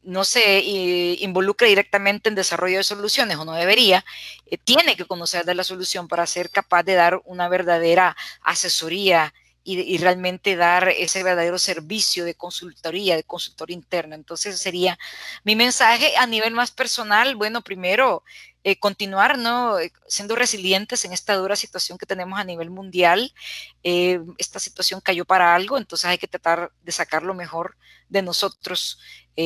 [0.08, 4.06] no se eh, involucra directamente en desarrollo de soluciones o no debería,
[4.46, 9.34] eh, tiene que conocer de la solución para ser capaz de dar una verdadera asesoría
[9.70, 14.16] y, realmente dar ese verdadero servicio de consultoría, de consultoría interna.
[14.16, 14.98] Entonces sería
[15.44, 18.24] mi mensaje a nivel más personal, bueno, primero
[18.68, 19.80] eh, continuar ¿no?
[19.80, 23.34] Eh, siendo resilientes en esta dura situación que tenemos a nivel mundial.
[23.82, 27.78] Eh, esta situación cayó para algo, entonces hay que tratar de sacar lo mejor
[28.10, 29.00] de nosotros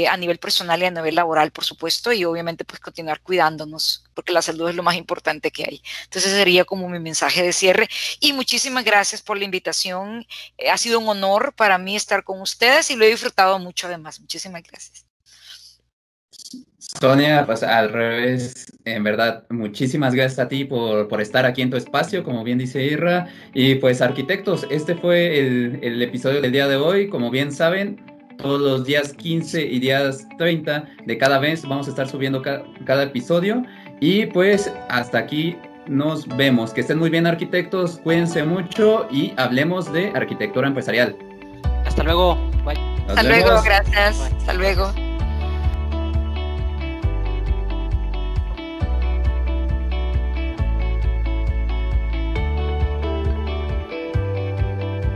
[0.10, 4.32] a nivel personal y a nivel laboral, por supuesto, y obviamente pues continuar cuidándonos, porque
[4.32, 5.82] la salud es lo más importante que hay.
[6.06, 7.90] Entonces sería como mi mensaje de cierre.
[8.22, 10.26] Y muchísimas gracias por la invitación.
[10.72, 14.20] ha sido un honor para mí estar con ustedes y lo he disfrutado mucho además.
[14.22, 15.06] Muchísimas gracias.
[17.00, 21.70] Sonia, pues al revés, en verdad, muchísimas gracias a ti por, por, estar aquí en
[21.70, 23.28] tu espacio, como bien dice Irra.
[23.54, 27.10] Y pues arquitectos, este fue el, el episodio del día de hoy.
[27.10, 28.04] Como bien saben,
[28.38, 32.64] todos los días 15 y días 30 de cada mes vamos a estar subiendo ca
[32.86, 33.64] cada episodio.
[34.00, 35.56] Y pues hasta aquí
[35.88, 36.74] nos vemos.
[36.74, 41.16] Que estén muy bien arquitectos, cuídense mucho y hablemos de arquitectura empresarial.
[41.86, 42.36] Hasta luego.
[42.66, 42.80] Bye.
[43.08, 44.20] Hasta luego, gracias.
[44.38, 44.94] Hasta luego.